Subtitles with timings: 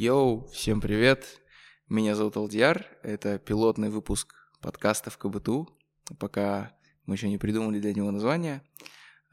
[0.00, 1.42] Йоу, всем привет!
[1.88, 5.76] Меня зовут Алдияр, это пилотный выпуск подкаста в КБТУ.
[6.20, 6.72] Пока
[7.04, 8.62] мы еще не придумали для него название.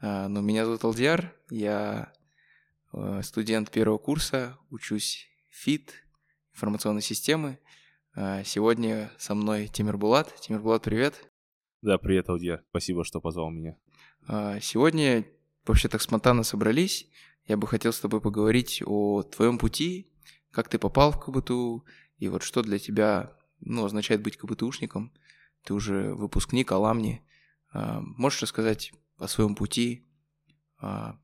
[0.00, 2.12] А, но меня зовут Алдияр, я
[2.92, 5.92] э, студент первого курса, учусь ФИТ,
[6.52, 7.60] информационной системы.
[8.16, 10.34] А, сегодня со мной Тимир Булат.
[10.40, 11.30] Тимир Булат, привет!
[11.80, 13.76] Да, привет, Алдияр, спасибо, что позвал меня.
[14.26, 15.26] А, сегодня
[15.64, 17.08] вообще так спонтанно собрались.
[17.46, 20.10] Я бы хотел с тобой поговорить о твоем пути,
[20.50, 21.84] как ты попал в КБТУ,
[22.18, 25.12] и вот что для тебя ну, означает быть КБТУшником.
[25.64, 27.22] Ты уже выпускник Аламни.
[27.72, 30.06] А, можешь рассказать о своем пути,
[30.78, 31.18] а,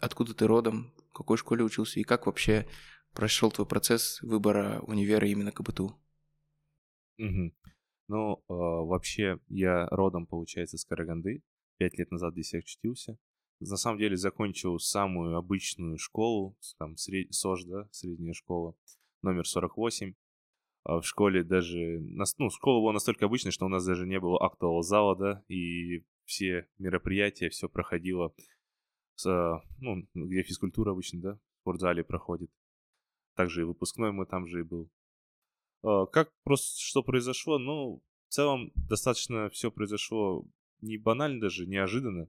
[0.00, 2.66] откуда ты родом, в какой школе учился, и как вообще
[3.12, 5.98] прошел твой процесс выбора универа именно КБТУ?
[7.18, 7.52] Угу.
[8.08, 11.42] Ну, э, вообще, я родом, получается, с Караганды.
[11.78, 13.18] Пять лет назад здесь я учился
[13.68, 17.32] на самом деле закончил самую обычную школу, там сред...
[17.32, 18.74] СОЖ, да, средняя школа,
[19.22, 20.14] номер 48.
[20.84, 24.42] А в школе даже, ну, школа была настолько обычной, что у нас даже не было
[24.44, 28.34] актового зала, да, и все мероприятия, все проходило,
[29.14, 32.50] с, ну, где физкультура обычно, да, в спортзале проходит.
[33.36, 34.90] Также и выпускной мы там же и был.
[35.82, 37.58] А, как просто что произошло?
[37.58, 40.44] Ну, в целом достаточно все произошло
[40.80, 42.28] не банально даже, неожиданно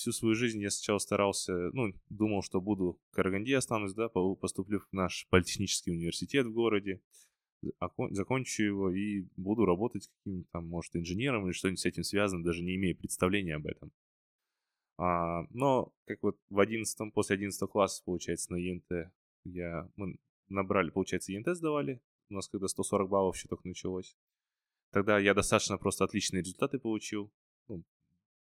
[0.00, 4.80] всю свою жизнь я сначала старался, ну, думал, что буду в Караганде останусь, да, поступлю
[4.80, 7.02] в наш политехнический университет в городе,
[8.10, 12.62] закончу его и буду работать каким-то там, может, инженером или что-нибудь с этим связано, даже
[12.62, 13.92] не имея представления об этом.
[14.96, 19.12] А, но, как вот в 11 после 11 класса, получается, на ЕНТ
[19.44, 20.16] я, мы
[20.48, 24.16] набрали, получается, ЕНТ сдавали, у нас когда 140 баллов еще только началось.
[24.92, 27.30] Тогда я достаточно просто отличные результаты получил,
[27.68, 27.84] ну,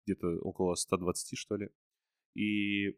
[0.09, 1.69] где-то около 120, что ли.
[2.35, 2.97] И,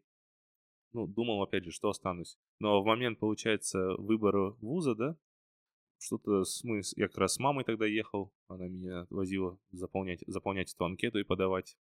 [0.92, 2.38] ну, думал, опять же, что останусь.
[2.58, 5.16] Но в момент, получается, выбора вуза, да,
[5.98, 10.84] что-то мы, я как раз с мамой тогда ехал, она меня возила заполнять, заполнять эту
[10.84, 11.76] анкету и подавать.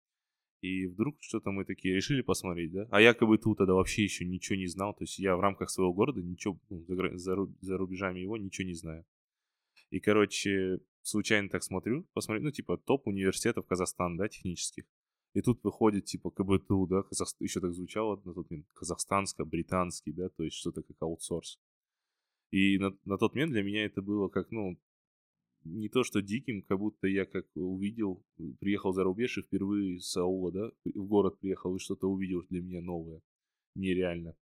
[0.62, 2.88] И вдруг что-то мы такие решили посмотреть, да?
[2.90, 4.94] А якобы тут тогда вообще еще ничего не знал.
[4.94, 8.66] То есть я в рамках своего города ничего, ну, за, за, за рубежами его ничего
[8.66, 9.04] не знаю.
[9.90, 14.84] И, короче, случайно так смотрю, посмотрю, ну, типа, топ университетов Казахстана, да, технических.
[15.36, 17.28] И тут выходит, типа, КБТУ, да, Казах...
[17.40, 21.60] еще так звучало на тот момент, казахстанско-британский, да, то есть что-то как аутсорс.
[22.52, 24.80] И на, на тот момент для меня это было как, ну,
[25.64, 28.24] не то что диким, как будто я как увидел,
[28.60, 32.62] приехал за рубеж и впервые с аула, да, в город приехал и что-то увидел для
[32.62, 33.20] меня новое.
[33.74, 34.34] Нереально.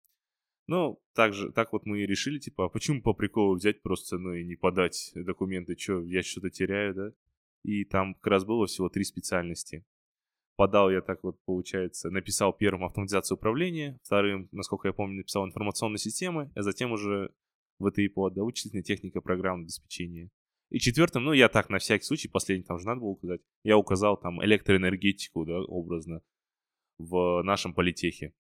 [0.68, 4.16] Ну, так же, так вот мы и решили, типа, а почему по приколу взять просто,
[4.18, 7.12] ну, и не подать документы, что, я что-то теряю, да?
[7.64, 9.84] И там как раз было всего три специальности
[10.56, 15.98] подал я так вот, получается, написал первым автоматизацию управления, вторым, насколько я помню, написал информационные
[15.98, 17.32] системы, а затем уже
[17.78, 20.30] в этой под, да, вычислительная техника программного обеспечения.
[20.70, 23.76] И четвертым, ну, я так, на всякий случай, последний там же надо было указать, я
[23.76, 26.22] указал там электроэнергетику, да, образно,
[26.98, 28.34] в нашем политехе.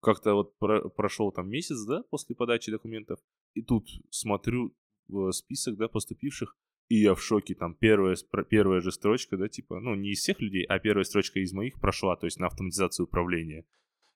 [0.00, 3.20] Как-то вот про- прошел там месяц, да, после подачи документов,
[3.54, 4.74] и тут смотрю
[5.08, 6.56] в список, да, поступивших,
[6.88, 8.16] и я в шоке, там первая,
[8.48, 11.80] первая же строчка, да, типа, ну, не из всех людей, а первая строчка из моих
[11.80, 13.64] прошла, то есть на автоматизацию управления.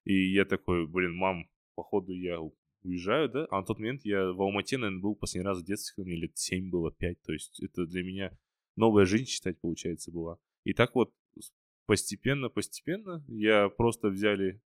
[0.05, 2.39] И я такой, блин, мам, походу я
[2.83, 6.05] уезжаю, да, а на тот момент я в Алмате, наверное, был последний раз в детстве,
[6.05, 8.39] мне лет 7 было, 5, то есть это для меня
[8.77, 10.39] новая жизнь, считать, получается, была.
[10.65, 11.13] И так вот
[11.87, 14.61] постепенно, постепенно я просто взяли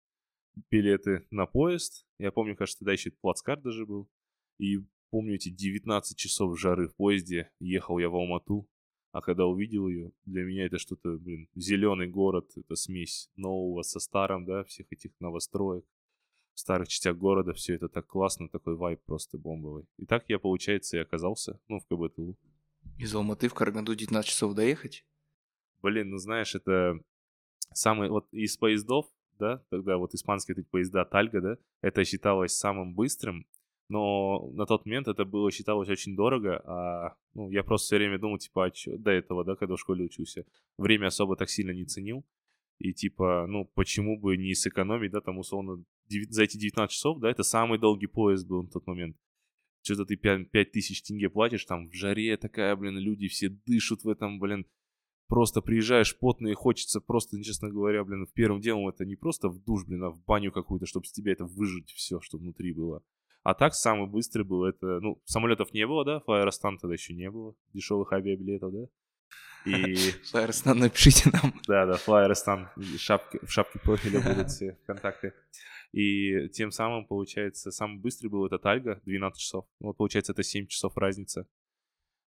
[0.70, 4.10] билеты на поезд, я помню, кажется, тогда еще плацкарт даже был,
[4.58, 4.78] и
[5.10, 8.68] Помню эти 19 часов жары в поезде, ехал я в Алмату,
[9.12, 13.98] а когда увидел ее, для меня это что-то, блин, зеленый город, это смесь нового со
[13.98, 15.84] старым, да, всех этих новостроек,
[16.54, 19.86] в старых частях города, все это так классно, такой вайб просто бомбовый.
[19.96, 22.38] И так я, получается, и оказался, ну, в КБТУ.
[22.98, 25.04] Из Алматы в Караганду 19 часов доехать?
[25.82, 27.00] Блин, ну знаешь, это
[27.72, 29.06] самый, вот из поездов,
[29.40, 33.46] да, тогда вот испанские эти поезда Тальга, да, это считалось самым быстрым,
[33.90, 38.18] но на тот момент это было считалось очень дорого, а ну, я просто все время
[38.18, 40.46] думал, типа, а чё, до этого, да, когда в школе учился,
[40.78, 42.24] время особо так сильно не ценил,
[42.78, 47.18] и типа, ну, почему бы не сэкономить, да, там, условно, 9, за эти 19 часов,
[47.18, 49.16] да, это самый долгий поезд был на тот момент.
[49.82, 54.04] Что-то ты 5, 5 тысяч тенге платишь, там, в жаре такая, блин, люди все дышат
[54.04, 54.66] в этом, блин,
[55.26, 59.58] просто приезжаешь потный, хочется просто, честно говоря, блин, в первым делом это не просто в
[59.64, 63.02] душ, блин, а в баню какую-то, чтобы с тебя это выжить все, что внутри было.
[63.42, 67.30] А так самый быстрый был это, ну, самолетов не было, да, Флайеростан тогда еще не
[67.30, 68.86] было, дешевых авиабилетов, да.
[69.64, 69.94] И...
[70.30, 71.54] Флайерстан, напишите нам.
[71.66, 75.32] Да, да, Флайерстан, шапки, в шапке профиля будут все контакты.
[75.92, 79.66] И тем самым, получается, самый быстрый был этот Альга, 12 часов.
[79.80, 81.46] Вот, получается, это 7 часов разница.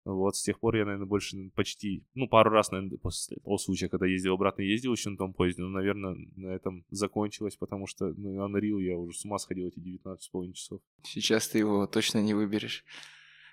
[0.05, 3.87] Вот, с тех пор я, наверное, больше почти, ну, пару раз, наверное, после того случая,
[3.87, 8.13] когда ездил обратно, ездил еще на том поезде, но, наверное, на этом закончилось, потому что
[8.17, 10.81] ну, Unreal я уже с ума сходил эти 19,5 часов.
[11.03, 12.83] Сейчас ты его точно не выберешь.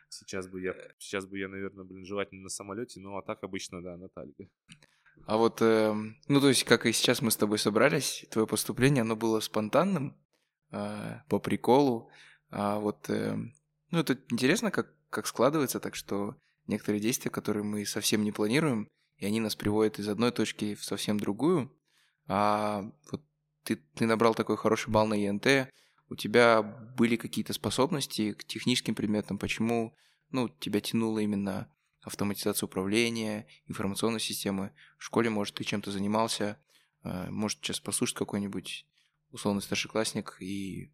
[0.08, 3.81] Сейчас бы я, сейчас бы я, наверное, блин, желательно на самолете, но а так обычно,
[3.81, 4.50] да, на Тальге.
[5.26, 5.94] А вот, э,
[6.26, 10.17] ну, то есть, как и сейчас мы с тобой собрались, твое поступление, оно было спонтанным,
[10.73, 12.11] э, по приколу,
[12.50, 13.37] а вот, э,
[13.93, 16.36] ну, это интересно, как как складывается, так что
[16.66, 20.84] некоторые действия, которые мы совсем не планируем, и они нас приводят из одной точки в
[20.84, 21.70] совсем другую.
[22.26, 23.22] А вот
[23.64, 25.70] ты, ты набрал такой хороший балл на ЕНТ,
[26.08, 29.94] у тебя были какие-то способности к техническим предметам, почему
[30.30, 31.72] ну, тебя тянуло именно
[32.02, 34.72] автоматизация управления, информационной системы.
[34.98, 36.58] В школе, может, ты чем-то занимался,
[37.02, 38.86] а, может, сейчас послушать какой-нибудь
[39.30, 40.92] условный старшеклассник и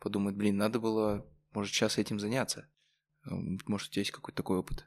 [0.00, 2.68] подумает, блин, надо было, может, сейчас этим заняться.
[3.30, 4.86] Может, у тебя есть какой-то такой опыт?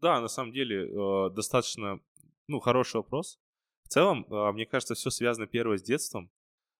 [0.00, 2.00] Да, на самом деле, э, достаточно,
[2.48, 3.38] ну, хороший вопрос.
[3.84, 6.30] В целом, э, мне кажется, все связано первое с детством.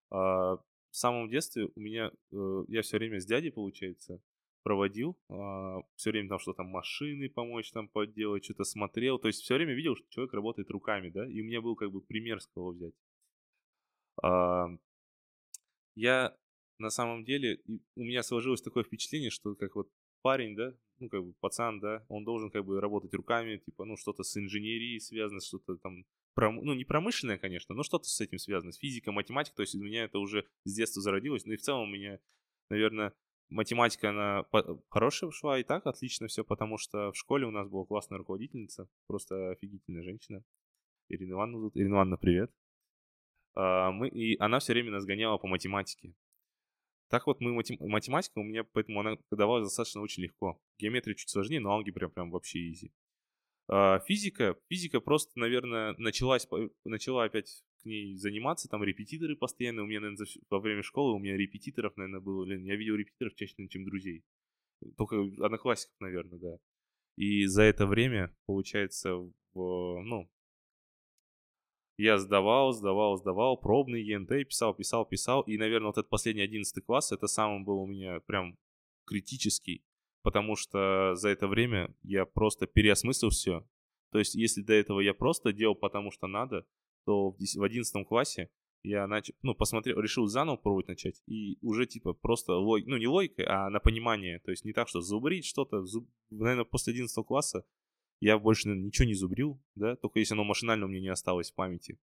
[0.09, 4.21] А, в самом детстве у меня, э, я все время с дядей, получается,
[4.63, 9.55] проводил, а, все время там что-то машины помочь там подделать, что-то смотрел, то есть все
[9.55, 12.47] время видел, что человек работает руками, да, и у меня был как бы пример с
[12.47, 12.93] кого взять.
[14.21, 14.67] А,
[15.95, 16.37] я
[16.79, 17.61] на самом деле,
[17.95, 19.89] у меня сложилось такое впечатление, что как вот
[20.23, 23.97] парень, да, ну, как бы пацан, да, он должен как бы работать руками, типа, ну,
[23.97, 26.55] что-то с инженерией связано, что-то там, пром...
[26.63, 29.83] ну, не промышленное, конечно, но что-то с этим связано, с физикой, математикой, то есть у
[29.83, 32.19] меня это уже с детства зародилось, ну, и в целом у меня,
[32.69, 33.13] наверное,
[33.49, 34.45] математика, она
[34.89, 38.87] хорошая шла и так отлично все, потому что в школе у нас была классная руководительница,
[39.07, 40.43] просто офигительная женщина,
[41.09, 42.51] Ирина Ивановна, Ирина Ивановна, привет.
[43.55, 46.13] А, мы, и она все время нас гоняла по математике.
[47.09, 47.77] Так вот, мы матем...
[47.79, 50.59] математика у меня, поэтому она давалась достаточно очень легко.
[50.79, 52.91] Геометрия чуть сложнее, но алгебра прям вообще изи.
[53.67, 56.47] А, физика, физика просто, наверное, началась,
[56.83, 61.19] начала опять к ней заниматься, там репетиторы постоянно, у меня, наверное, во время школы у
[61.19, 64.23] меня репетиторов, наверное, было, я видел репетиторов чаще, чем друзей.
[64.97, 66.57] Только одноклассников, наверное, да.
[67.15, 69.31] И за это время, получается, в,
[70.01, 70.29] ну,
[71.97, 75.41] я сдавал, сдавал, сдавал, пробный ЕНТ, писал, писал, писал.
[75.41, 78.57] И, наверное, вот этот последний 11 класс, это самый был у меня прям
[79.05, 79.85] критический,
[80.23, 83.67] потому что за это время я просто переосмыслил все.
[84.11, 86.65] То есть, если до этого я просто делал потому что надо,
[87.05, 88.49] то в 11 классе
[88.83, 93.07] я начал, ну, посмотрел, решил заново пробовать начать, и уже, типа, просто, лог, ну, не
[93.07, 96.07] логикой, а на понимание, то есть не так, что зубрить что-то, зуб...
[96.29, 97.65] наверное, после 11 класса
[98.19, 101.55] я больше ничего не зубрил, да, только если оно машинально у меня не осталось в
[101.55, 101.97] памяти.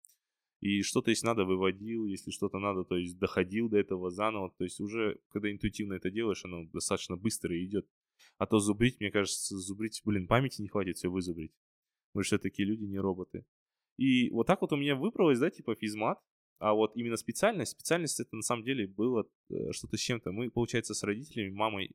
[0.60, 4.52] И что-то, если надо, выводил, если что-то надо, то есть доходил до этого заново.
[4.58, 7.88] То есть уже, когда интуитивно это делаешь, оно достаточно быстро идет.
[8.40, 11.54] А то зубрить, мне кажется, зубрить, блин, памяти не хватит все вызубрить.
[12.14, 13.46] Мы же все-таки люди, не роботы.
[13.98, 16.20] И вот так вот у меня выбралось, да, типа физмат.
[16.60, 20.32] А вот именно специальность, специальность это на самом деле было э, что-то с чем-то.
[20.32, 21.92] Мы, получается, с родителями, мамой,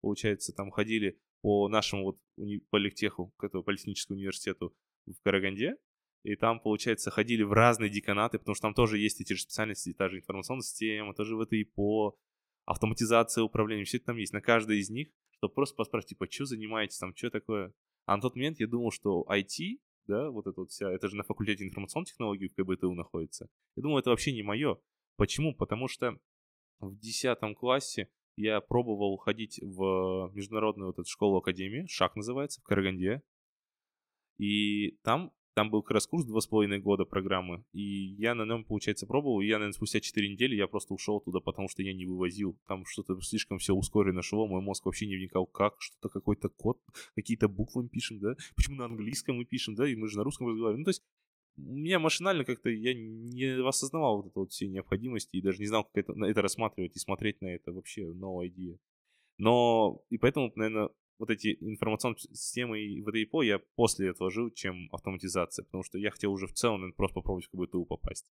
[0.00, 4.74] получается, там ходили по нашему вот уни- политеху, к этому политехническому университету
[5.06, 5.76] в Караганде,
[6.22, 9.94] и там, получается, ходили в разные деканаты, потому что там тоже есть эти же специальности,
[9.94, 12.18] та же информационная система, тоже в этой по
[12.66, 16.44] автоматизация управления, все это там есть, на каждой из них, чтобы просто поспрашивать, типа, что
[16.44, 17.72] занимаетесь там, что такое.
[18.04, 21.16] А на тот момент я думал, что IT, да, вот это вот вся, это же
[21.16, 23.48] на факультете информационных технологий в КБТУ находится.
[23.76, 24.78] Я думал, это вообще не мое.
[25.16, 25.54] Почему?
[25.54, 26.18] Потому что
[26.80, 28.10] в 10 классе
[28.40, 33.22] я пробовал ходить в международную вот эту школу-академию, ШАК называется, в Караганде.
[34.38, 37.64] И там, там был как раз курс два с половиной года программы.
[37.72, 39.40] И я на нем, получается, пробовал.
[39.40, 42.58] И я, наверное, спустя 4 недели я просто ушел туда, потому что я не вывозил.
[42.66, 44.46] Там что-то слишком все ускоренно шло.
[44.46, 46.78] Мой мозг вообще не вникал, как, что-то какой-то код,
[47.14, 48.34] какие-то буквы мы пишем, да?
[48.56, 49.86] Почему на английском мы пишем, да?
[49.86, 50.80] И мы же на русском разговариваем.
[50.80, 51.02] Ну, то есть
[51.56, 55.84] меня машинально как-то я не осознавал вот это вот все необходимости и даже не знал,
[55.84, 58.78] как это, это рассматривать и смотреть на это вообще no idea.
[59.38, 64.88] Но и поэтому, наверное, вот эти информационные системы и ВДИПО я после этого жил, чем
[64.90, 68.30] автоматизация, потому что я хотел уже в целом наверное, просто попробовать в КБТУ попасть.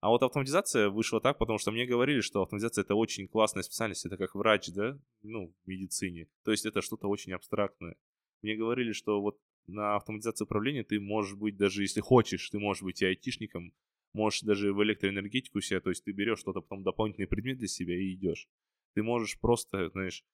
[0.00, 4.06] А вот автоматизация вышла так, потому что мне говорили, что автоматизация это очень классная специальность,
[4.06, 6.28] это как врач, да, ну, в медицине.
[6.44, 7.96] То есть это что-то очень абстрактное.
[8.42, 12.82] Мне говорили, что вот на автоматизацию управления ты можешь быть, даже если хочешь, ты можешь
[12.82, 13.72] быть и айтишником,
[14.12, 17.96] можешь даже в электроэнергетику себя, то есть ты берешь что-то, потом дополнительный предмет для себя
[17.96, 18.48] и идешь.
[18.94, 20.24] Ты можешь просто, знаешь,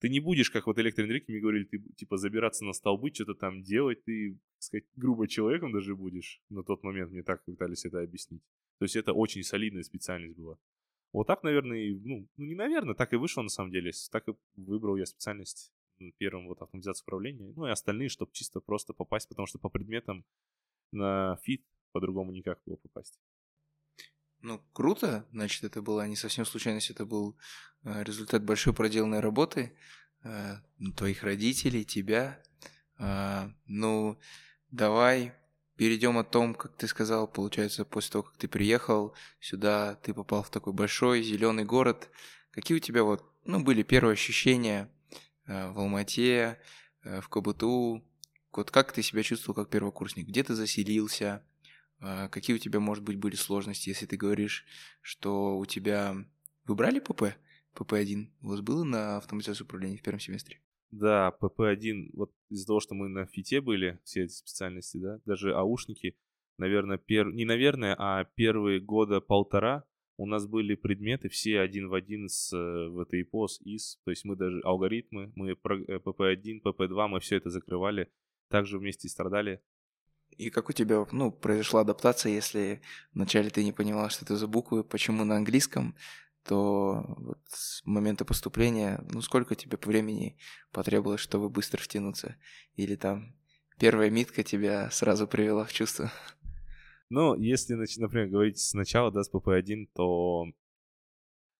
[0.00, 3.62] ты не будешь, как вот электроэнергетики мне говорили, ты, типа, забираться на столбы, что-то там
[3.62, 6.40] делать, ты, так сказать, грубо человеком даже будешь.
[6.48, 8.42] На тот момент мне так пытались это объяснить.
[8.78, 10.58] То есть это очень солидная специальность была.
[11.12, 13.92] Вот так, наверное, и, ну, ну, не наверное, так и вышло на самом деле.
[14.10, 15.72] Так и выбрал я специальность
[16.18, 17.52] первым вот автоматизацию управления.
[17.54, 20.24] Ну и остальные, чтобы чисто просто попасть, потому что по предметам
[20.90, 23.20] на фит по-другому никак было попасть.
[24.40, 25.24] Ну, круто.
[25.32, 27.36] Значит, это была не совсем случайность, это был
[27.84, 29.72] э, результат большой проделанной работы
[30.24, 30.56] э,
[30.96, 32.42] твоих родителей, тебя.
[32.98, 34.18] Э, ну,
[34.70, 35.32] давай
[35.76, 40.42] перейдем о том, как ты сказал, получается, после того, как ты приехал сюда, ты попал
[40.42, 42.10] в такой большой зеленый город.
[42.50, 44.90] Какие у тебя вот, ну, были первые ощущения
[45.46, 46.58] в Алмате,
[47.02, 48.04] в КБТУ?
[48.52, 50.26] Вот как ты себя чувствовал как первокурсник?
[50.28, 51.44] Где ты заселился?
[52.00, 54.64] А, какие у тебя, может быть, были сложности, если ты говоришь,
[55.00, 56.16] что у тебя...
[56.64, 57.34] Вы брали ПП?
[57.74, 60.60] ПП-1 у вас было на автоматизацию управления в первом семестре?
[60.90, 65.54] Да, ПП-1, вот из-за того, что мы на ФИТе были, все эти специальности, да, даже
[65.54, 66.16] аушники,
[66.58, 67.32] наверное, пер...
[67.32, 69.84] не наверное, а первые года полтора
[70.16, 74.36] у нас были предметы все один в один с э, ВТИПОС, ИС, то есть мы
[74.36, 78.10] даже алгоритмы, мы ПП-1, ПП-2, мы все это закрывали,
[78.48, 79.60] также вместе страдали
[80.38, 82.80] и как у тебя, ну, произошла адаптация, если
[83.12, 85.94] вначале ты не понимал, что это за буквы, почему на английском,
[86.44, 90.36] то вот с момента поступления, ну, сколько тебе времени
[90.72, 92.36] потребовалось, чтобы быстро втянуться?
[92.74, 93.36] Или там
[93.78, 96.10] первая митка тебя сразу привела в чувство?
[97.12, 100.46] Ну, если, например, говорить сначала, да, с ПП-1, то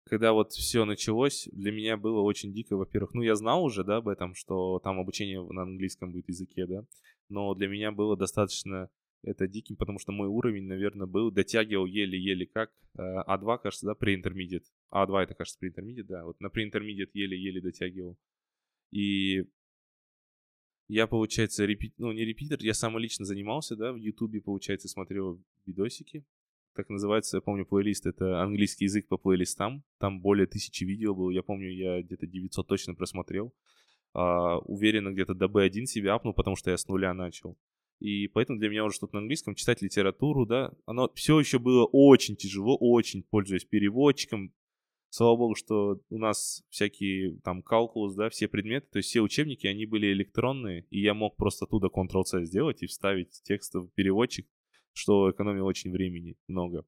[0.05, 3.99] когда вот все началось, для меня было очень дико, во-первых, ну, я знал уже, да,
[3.99, 6.87] об этом, что там обучение на английском будет языке, да,
[7.29, 8.89] но для меня было достаточно
[9.23, 14.65] это диким, потому что мой уровень, наверное, был, дотягивал еле-еле как, А2, кажется, да, pre-intermediate,
[14.91, 18.17] А2 это, кажется, pre-intermediate, да, вот на pre-intermediate еле-еле дотягивал,
[18.91, 19.45] и
[20.93, 21.95] я, получается, репит...
[21.97, 26.25] ну, не репитер, я сам лично занимался, да, в Ютубе, получается, смотрел видосики,
[26.75, 31.31] так называется, я помню, плейлист, это английский язык по плейлистам, там более тысячи видео было,
[31.31, 33.55] я помню, я где-то 900 точно просмотрел,
[34.13, 37.57] а, уверенно где-то до B1 себя апнул, потому что я с нуля начал.
[37.99, 41.87] И поэтому для меня уже что-то на английском, читать литературу, да, оно все еще было
[41.87, 44.53] очень тяжело, очень, пользуясь переводчиком.
[45.15, 49.67] Слава богу, что у нас всякие там калкулус, да, все предметы, то есть все учебники,
[49.67, 54.49] они были электронные, и я мог просто оттуда Ctrl-C сделать и вставить текст в переводчик,
[54.95, 56.87] что экономило очень времени много.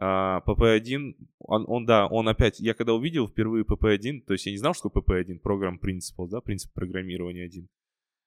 [0.00, 4.50] Uh, PP1, он, он, да, он опять, я когда увидел впервые PP1, то есть я
[4.50, 7.68] не знал, что PP1, программ Principles, да, принцип программирования один.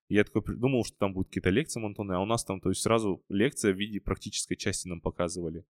[0.08, 2.82] Я такой думал, что там будут какие-то лекции монтонные, а у нас там, то есть
[2.82, 5.66] сразу лекция в виде практической части нам показывали.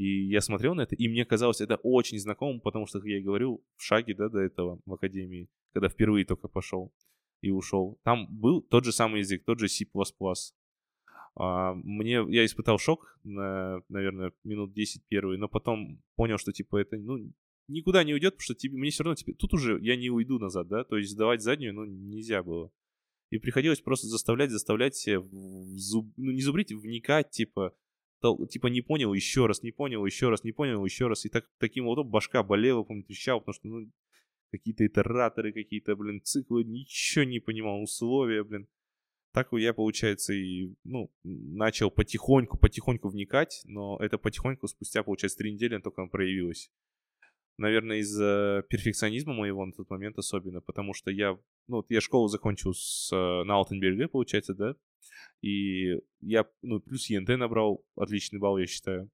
[0.00, 3.18] И я смотрел на это, и мне казалось это очень знакомым, потому что, как я
[3.18, 6.90] и говорил, в шаге, да, до этого в академии, когда впервые только пошел
[7.42, 9.84] и ушел, там был тот же самый язык, тот же C++.
[11.34, 16.78] А, мне, я испытал шок, на, наверное, минут 10 первые, но потом понял, что, типа,
[16.78, 17.30] это, ну,
[17.68, 20.38] никуда не уйдет, потому что тебе, мне все равно, типа, тут уже я не уйду
[20.38, 22.72] назад, да, то есть сдавать заднюю, ну, нельзя было.
[23.28, 25.22] И приходилось просто заставлять, заставлять себя,
[25.76, 27.74] зуб, ну, не зубрить, вникать, типа,
[28.50, 31.24] типа, не понял, еще раз, не понял, еще раз, не понял, еще раз.
[31.24, 33.90] И так, таким вот башка болела, помню, трещала, потому что, ну,
[34.50, 38.68] какие-то итераторы, какие-то, блин, циклы, ничего не понимал, условия, блин.
[39.32, 45.52] Так я, получается, и, ну, начал потихоньку, потихоньку вникать, но это потихоньку, спустя, получается, три
[45.52, 46.70] недели только проявилось.
[47.56, 52.74] Наверное, из-за перфекционизма моего на тот момент особенно, потому что я, ну, я школу закончил
[52.74, 54.74] с, э, на Алтенберге, получается, да,
[55.42, 59.10] и я, ну, плюс ЕНТ набрал отличный балл, я считаю.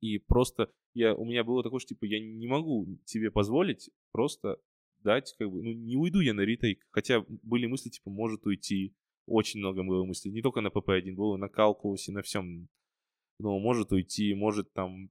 [0.00, 4.58] И просто я, у меня было такое, что, типа, я не могу себе позволить просто
[5.00, 6.86] дать, как бы, ну, не уйду я на ретейк.
[6.90, 8.94] Хотя были мысли, типа, может уйти,
[9.26, 10.32] очень много было мыслей.
[10.32, 12.68] Не только на PP1, было на калкулусе, на всем.
[13.38, 15.10] Ну, может уйти, может там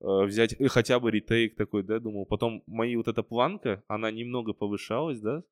[0.00, 2.26] э, взять хотя бы ретейк такой, да, думал.
[2.26, 5.42] Потом мои вот эта планка, она немного повышалась, да.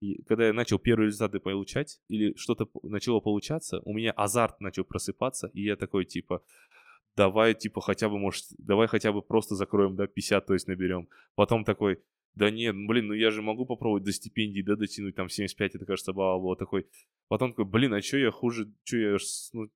[0.00, 4.84] И когда я начал первые результаты получать, или что-то начало получаться, у меня азарт начал
[4.84, 6.42] просыпаться, и я такой, типа,
[7.16, 11.08] давай, типа, хотя бы, может, давай хотя бы просто закроем, да, 50, то есть наберем.
[11.34, 12.02] Потом такой,
[12.34, 15.74] да нет, ну, блин, ну я же могу попробовать до стипендии, да, дотянуть, там, 75,
[15.74, 16.86] это, кажется, балла было такой.
[17.28, 19.16] Потом такой, блин, а что я хуже, что я
[19.52, 19.68] ну,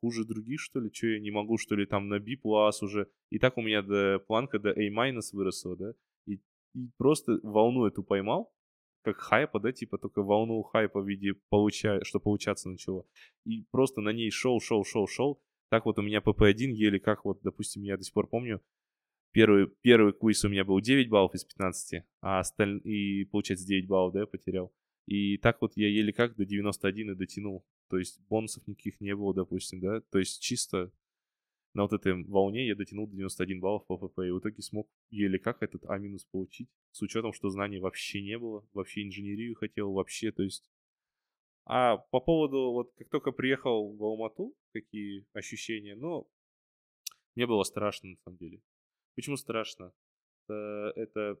[0.00, 3.08] хуже других, что ли, что я не могу, что ли, там, на B уже.
[3.30, 5.92] И так у меня до планка до A минус выросла, да,
[6.26, 6.34] и,
[6.74, 8.51] и просто волну эту поймал,
[9.02, 13.04] как хайпа, да, типа только волну хайпа в виде получая, что получаться начало.
[13.44, 15.40] И просто на ней шел, шел, шел, шел.
[15.70, 18.60] Так вот у меня PP1 еле как вот, допустим, я до сих пор помню,
[19.32, 22.80] Первый, первый квиз у меня был 9 баллов из 15, а осталь...
[22.84, 24.74] и, получается, 9 баллов, да, я потерял.
[25.06, 27.64] И так вот я еле как до 91 и дотянул.
[27.88, 30.02] То есть бонусов никаких не было, допустим, да.
[30.10, 30.92] То есть чисто
[31.74, 34.88] на вот этой волне я дотянул до 91 баллов по ПП, и в итоге смог
[35.10, 35.98] еле как этот А-
[36.30, 40.70] получить, с учетом, что знаний вообще не было, вообще инженерию хотел, вообще, то есть...
[41.64, 46.28] А по поводу, вот как только приехал в Алмату, какие ощущения, ну,
[47.36, 48.60] мне было страшно на самом деле.
[49.14, 49.92] Почему страшно?
[50.48, 51.38] Это, это,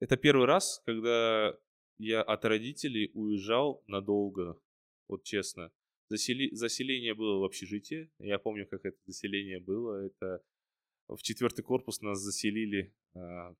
[0.00, 1.56] это первый раз, когда
[1.98, 4.60] я от родителей уезжал надолго,
[5.08, 5.72] вот честно.
[6.10, 6.52] Засели...
[6.52, 8.10] Заселение было в общежитие.
[8.18, 10.06] Я помню, как это заселение было.
[10.06, 10.42] Это
[11.06, 13.54] в четвертый корпус нас заселили, а,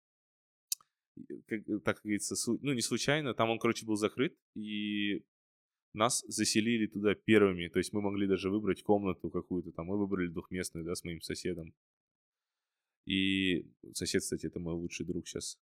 [1.47, 2.59] как, так говорится, су...
[2.61, 3.35] ну не случайно.
[3.35, 5.25] Там он, короче, был закрыт, и
[5.95, 7.69] нас заселили туда первыми.
[7.69, 9.87] То есть мы могли даже выбрать комнату какую-то там.
[9.87, 11.73] Мы выбрали двухместную, да, с моим соседом.
[13.07, 13.64] И
[13.95, 15.57] сосед, кстати, это мой лучший друг сейчас.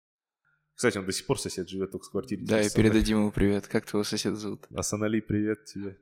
[0.75, 2.45] Кстати, он до сих пор сосед живет только в квартире.
[2.45, 3.67] Да, и передадим ему привет.
[3.67, 4.67] Как твоего соседа зовут?
[4.71, 5.99] Асанали, привет тебе.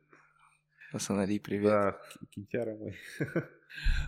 [0.95, 1.65] Асанали, привет.
[1.65, 2.95] Да, Кентяра мой.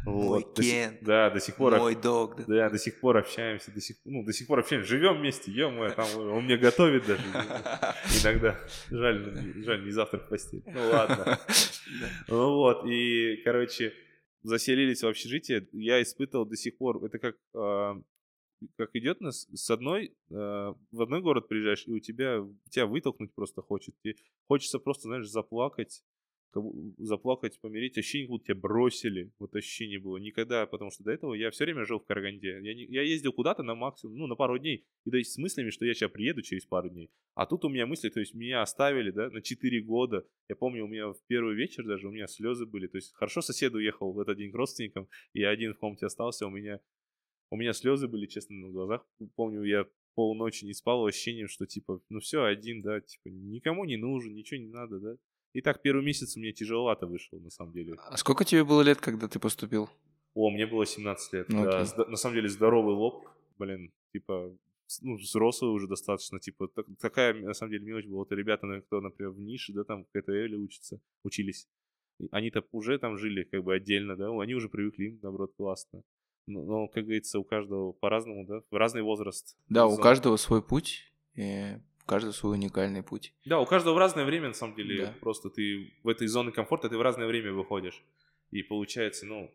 [0.05, 1.77] Мой Вот, до сих- Да, до сих пор...
[1.79, 2.37] мой дог.
[2.37, 2.45] да.
[2.47, 5.91] Да, до сих пор общаемся, до сих, ну, до сих пор общаемся, живем вместе, ё
[5.91, 7.23] там он мне готовит даже
[8.23, 8.57] иногда.
[8.89, 10.63] Жаль, жаль, не завтрак в постель.
[10.67, 11.41] Ну ладно.
[12.29, 13.93] Ну вот, и, короче,
[14.43, 17.95] заселились в общежитие, я испытывал до сих пор, это как, а,
[18.77, 23.35] как идет нас с одной, а, в одной город приезжаешь, и у тебя, тебя вытолкнуть
[23.35, 24.15] просто хочет, и
[24.49, 26.05] хочется просто, знаешь, заплакать,
[26.99, 31.35] заплакать, помереть, ощущение, как будто тебя бросили, вот ощущение было, никогда, потому что до этого
[31.35, 34.37] я все время жил в Караганде, я, не- я ездил куда-то на максимум, ну, на
[34.37, 37.45] пару дней, и то есть с мыслями, что я сейчас приеду через пару дней, а
[37.45, 40.27] тут у меня мысли, то есть меня оставили, да, на 4 года.
[40.49, 42.87] Я помню, у меня в первый вечер даже у меня слезы были.
[42.87, 46.07] То есть хорошо сосед уехал в этот день к родственникам, и я один в комнате
[46.07, 46.81] остался, у меня,
[47.51, 49.07] у меня слезы были, честно, на глазах.
[49.35, 53.99] Помню, я полночи не спал, ощущением, что типа, ну все, один, да, типа, никому не
[53.99, 55.17] нужен, ничего не надо, да.
[55.57, 57.95] И так первый месяц меня тяжеловато вышел, на самом деле.
[57.97, 59.89] А сколько тебе было лет, когда ты поступил?
[60.35, 61.49] О, мне было 17 лет.
[61.49, 61.83] Ну, да.
[62.09, 64.55] на самом деле здоровый лоб, блин, типа,
[65.01, 68.19] ну, взрослый уже достаточно, типа, так- такая, на самом деле, мелочь была.
[68.19, 71.67] Вот ребята, кто, например, в нише, да, там, в КТЛ учатся, учились,
[72.33, 76.03] они-то уже там жили, как бы, отдельно, да, они уже привыкли, им, наоборот, классно.
[76.47, 79.57] Но, но, как говорится, у каждого по-разному, да, разный возраст.
[79.71, 83.35] Да, у каждого свой путь, и у каждого свой уникальный путь.
[83.45, 85.15] Да, у каждого в разное время, на самом деле, Да.
[85.21, 88.01] просто ты в этой зоне комфорта, ты в разное время выходишь.
[88.53, 89.53] И получается, ну,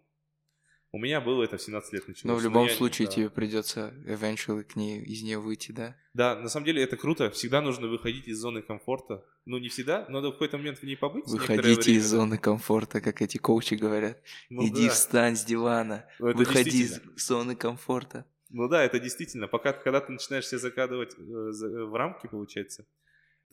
[0.91, 2.25] у меня было это в 17 лет началось.
[2.25, 3.13] Но в любом я- случае да.
[3.13, 5.95] тебе придется eventually к ней, из нее выйти, да?
[6.13, 7.29] Да, на самом деле это круто.
[7.31, 9.23] Всегда нужно выходить из зоны комфорта.
[9.45, 11.25] Ну, не всегда, надо в какой-то момент в ней побыть.
[11.27, 14.21] Выходите из зоны комфорта, как эти коучи говорят.
[14.49, 14.93] Ну Иди да.
[14.93, 18.25] встань с дивана, Ну, выходи из зоны комфорта.
[18.53, 19.47] Ну да, это действительно.
[19.47, 22.85] Пока, когда ты начинаешь себя закадывать э, э, в рамки, получается,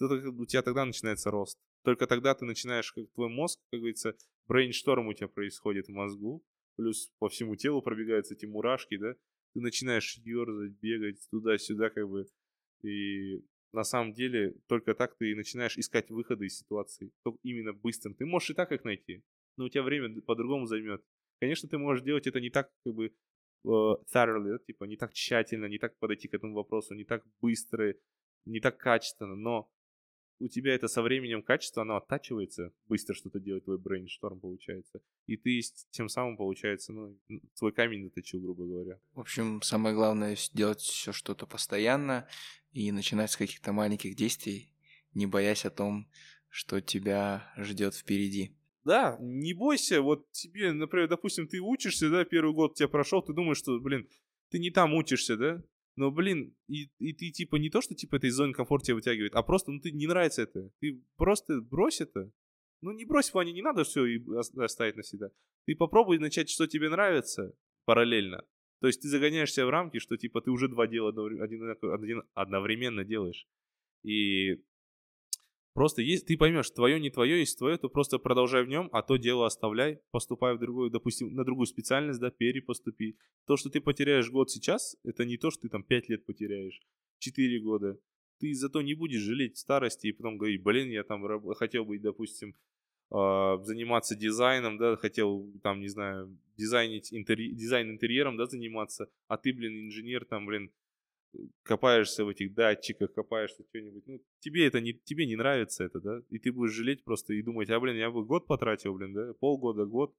[0.01, 1.59] у тебя тогда начинается рост.
[1.83, 4.15] Только тогда ты начинаешь, как твой мозг, как говорится,
[4.47, 6.43] брейншторм у тебя происходит в мозгу,
[6.77, 9.15] плюс по всему телу пробегаются эти мурашки, да,
[9.55, 12.27] ты начинаешь ерзать, бегать туда-сюда, как бы,
[12.83, 17.73] и на самом деле только так ты и начинаешь искать выходы из ситуации, только именно
[17.73, 18.15] быстрым.
[18.15, 19.23] Ты можешь и так их найти,
[19.57, 21.03] но у тебя время по-другому займет.
[21.41, 23.13] Конечно, ты можешь делать это не так, как бы,
[23.64, 27.94] thoroughly, да, типа не так тщательно, не так подойти к этому вопросу, не так быстро,
[28.44, 29.71] не так качественно, но
[30.40, 35.01] у тебя это со временем качество, оно оттачивается, быстро что-то делает, твой брейншторм получается.
[35.27, 37.18] И ты тем самым, получается, ну,
[37.55, 39.01] свой камень заточил, грубо говоря.
[39.12, 42.29] В общем, самое главное с- делать все что-то постоянно
[42.71, 44.73] и начинать с каких-то маленьких действий,
[45.12, 46.09] не боясь о том,
[46.49, 48.57] что тебя ждет впереди.
[48.88, 53.35] Да, не бойся, вот тебе, например, допустим, ты учишься, да, первый год тебя прошел, ты
[53.35, 54.09] думаешь, что, блин,
[54.51, 55.62] ты не там учишься, да,
[55.96, 58.94] но, блин, и, и ты, типа, не то, что, типа, это из зоны комфорта тебя
[58.94, 62.33] вытягивает, а просто, ну, ты не нравится это, ты просто брось это,
[62.81, 64.07] ну, не брось в плане, не надо все
[64.38, 65.33] оставить навсегда,
[65.66, 67.53] ты попробуй начать, что тебе нравится,
[67.85, 68.42] параллельно,
[68.81, 71.12] то есть ты загоняешься в рамки, что, типа, ты уже два дела
[72.33, 73.46] одновременно делаешь,
[74.03, 74.62] и
[75.79, 79.01] Просто есть, ты поймешь, твое не твое, если твое, то просто продолжай в нем, а
[79.01, 83.17] то дело оставляй, поступай в другую, допустим, на другую специальность, да, перепоступи.
[83.47, 86.81] То, что ты потеряешь год сейчас, это не то, что ты там 5 лет потеряешь,
[87.21, 87.97] 4 года.
[88.41, 91.23] Ты зато не будешь жалеть старости и потом говорить, блин, я там
[91.55, 92.57] хотел быть, допустим,
[93.12, 99.37] а, заниматься дизайном, да, хотел там, не знаю, дизайнить интерь- дизайн интерьером, да, заниматься, а
[99.37, 100.73] ты, блин, инженер, там, блин,
[101.62, 106.23] копаешься в этих датчиках, копаешься что-нибудь, ну, тебе это не, тебе не нравится это, да,
[106.31, 109.35] и ты будешь жалеть просто и думать, а, блин, я бы год потратил, блин, да,
[109.35, 110.14] полгода, год,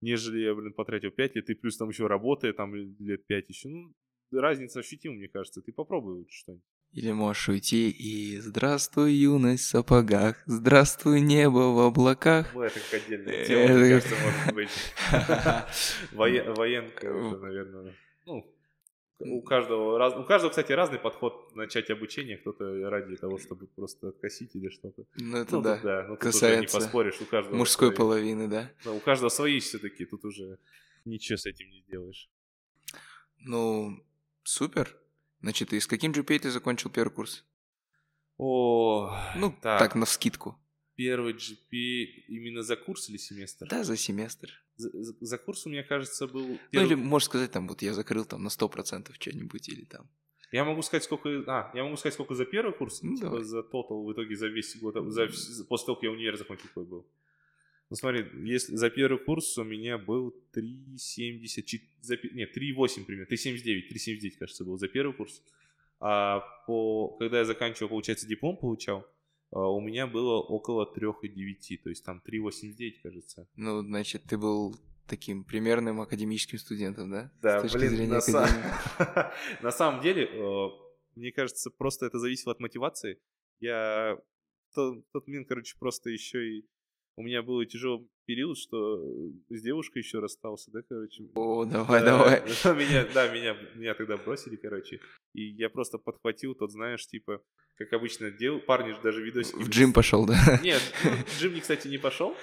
[0.00, 3.68] нежели я, блин, потратил 5 лет, и плюс там еще работая, там лет 5 еще.
[3.68, 3.94] Ну,
[4.30, 5.62] разница ощутима, мне кажется.
[5.62, 6.64] Ты попробуй лучше что-нибудь.
[6.92, 12.54] Или можешь уйти и «Здравствуй, юность в сапогах, здравствуй, небо в облаках».
[12.54, 14.70] Ну, это как отдельная тема, мне кажется, может быть.
[16.56, 17.94] Военка уже, наверное.
[18.26, 18.53] Ну,
[19.24, 22.36] у каждого, раз, у каждого, кстати, разный подход начать обучение.
[22.36, 25.04] Кто-то ради того, чтобы просто откосить или что-то.
[25.16, 25.80] Ну, это ну, да.
[25.82, 26.02] да.
[26.02, 27.20] Ну, тут Касается уже не поспоришь.
[27.20, 27.96] У каждого мужской свои...
[27.96, 28.70] половины, да.
[28.84, 30.04] Ну, у каждого свои все-таки.
[30.04, 30.58] Тут уже
[31.04, 32.30] ничего с этим не сделаешь.
[33.38, 34.02] Ну,
[34.42, 34.96] супер.
[35.40, 37.44] Значит, и с каким GPA ты закончил первый курс?
[38.36, 40.58] О, ну, так, так на скидку.
[40.96, 43.68] Первый GPA именно за курс или семестр?
[43.68, 44.63] Да, за семестр.
[44.76, 46.58] За, за, курс меня, кажется, был...
[46.70, 46.86] Первый...
[46.86, 50.08] Ну, или, можешь сказать, там, вот я закрыл там на 100% что-нибудь, или там...
[50.50, 51.28] Я могу сказать, сколько...
[51.46, 53.44] А, я могу сказать, сколько за первый курс, ну, типа давай.
[53.44, 55.26] за тотал в итоге за весь год, за,
[55.68, 57.06] после того, как я универ закончил, какой был.
[57.90, 63.92] Ну, смотри, если за первый курс у меня был 3,70, за, нет, 3,8 примерно, 3,79,
[63.92, 65.42] 3,79, кажется, был за первый курс.
[66.00, 69.06] А по, когда я заканчивал, получается, диплом получал,
[69.58, 73.48] у меня было около 3,9, то есть там 3,89, кажется.
[73.56, 74.74] Ну, значит, ты был
[75.06, 77.30] таким примерным академическим студентом, да?
[77.42, 78.48] Да, блин, на, са...
[79.62, 80.68] на самом деле, э,
[81.14, 83.20] мне кажется, просто это зависело от мотивации.
[83.60, 84.18] Я
[84.70, 86.68] в тот, тот момент, короче, просто еще и
[87.16, 89.02] у меня был тяжелый период, что
[89.50, 91.24] с девушкой еще расстался, да, короче.
[91.34, 92.40] О, давай, да, давай.
[92.76, 95.00] Меня, да, меня, меня тогда бросили, короче.
[95.34, 97.40] И я просто подхватил тот, знаешь, типа,
[97.76, 99.56] как обычно делал, парни же даже видосики...
[99.56, 100.34] В джим пошел, да?
[100.62, 102.34] Нет, ну, в джим, кстати, не пошел.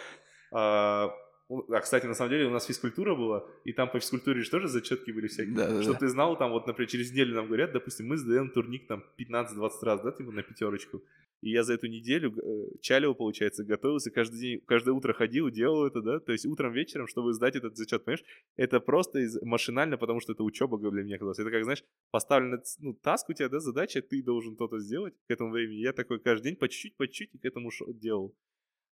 [0.51, 1.11] А,
[1.49, 4.67] а, кстати, на самом деле у нас физкультура была, и там по физкультуре же тоже
[4.67, 5.55] зачетки были всякие.
[5.55, 5.99] Да, Чтобы да.
[5.99, 9.71] ты знал, там вот, например, через неделю нам говорят, допустим, мы сдаем турник там 15-20
[9.81, 11.01] раз, да, типа на пятерочку.
[11.41, 15.87] И я за эту неделю э, чалил, получается, готовился, каждый день, каждое утро ходил, делал
[15.87, 18.23] это, да, то есть утром, вечером, чтобы сдать этот зачет, понимаешь?
[18.57, 21.39] Это просто из, машинально, потому что это учеба для меня казалось.
[21.39, 25.31] Это как, знаешь, поставлена, ну, таск у тебя, да, задача, ты должен то-то сделать к
[25.31, 25.79] этому времени.
[25.79, 28.35] Я такой каждый день по чуть-чуть, по чуть-чуть к этому делал.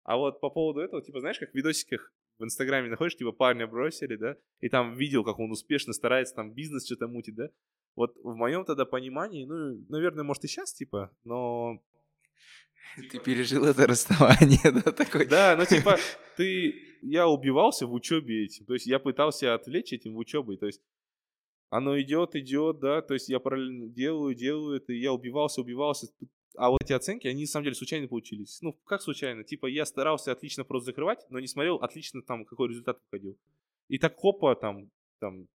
[0.04, 3.68] А вот по поводу этого, типа, знаешь, как в видосиках в Инстаграме находишь, типа, парня
[3.68, 7.50] бросили, да, и там видел, как он успешно старается там бизнес что-то мутить, да.
[7.96, 11.84] Вот в моем тогда понимании, ну, наверное, может и сейчас, типа, но
[12.96, 15.26] ты пережил это расставание, да, такой?
[15.26, 15.98] Да, ну типа,
[16.38, 20.66] ты, я убивался в учебе этим, то есть я пытался отвлечь этим в учебе, то
[20.66, 20.82] есть
[21.70, 26.08] оно идет, идет, да, то есть я параллельно делаю, делаю это, и я убивался, убивался,
[26.56, 28.60] а вот эти оценки, они на самом деле случайно получились.
[28.62, 29.44] Ну, как случайно?
[29.44, 33.38] Типа я старался отлично просто закрывать, но не смотрел отлично там, какой результат выходил.
[33.88, 35.48] И так опа, там, там,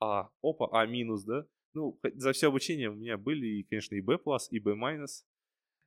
[0.00, 1.46] А, опа, А минус, да?
[1.74, 5.24] Ну, за все обучение у меня были, конечно, и Б плюс, и Б минус.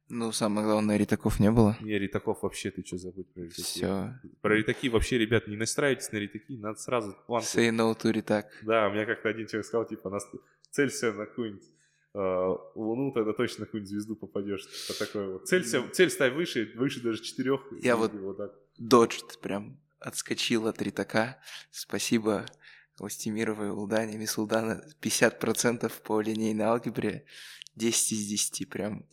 [0.07, 1.77] Ну, самое главное, ритаков не было.
[1.81, 3.61] Не, ритаков вообще, ты что забудь про ритаки?
[3.61, 4.19] Все.
[4.41, 7.41] Про ритаки вообще, ребят, не настраивайтесь на ритаки, надо сразу план.
[7.41, 8.47] Say no to ритак.
[8.61, 10.27] Да, у меня как-то один человек сказал, типа, нас...
[10.69, 11.65] целься на какую-нибудь
[12.13, 14.67] э, Луну, тогда точно на какую-нибудь звезду попадешь.
[14.67, 15.47] Типа такое вот.
[15.47, 17.61] Целься, цель ставь выше, выше даже четырех.
[17.81, 18.53] Я вот, вот так.
[18.77, 21.39] доджд прям отскочил от ритака.
[21.71, 22.45] Спасибо
[22.99, 27.25] Ластимировой Улдане, мисс Улдана, 50% по линейной алгебре,
[27.75, 29.05] 10 из 10 прям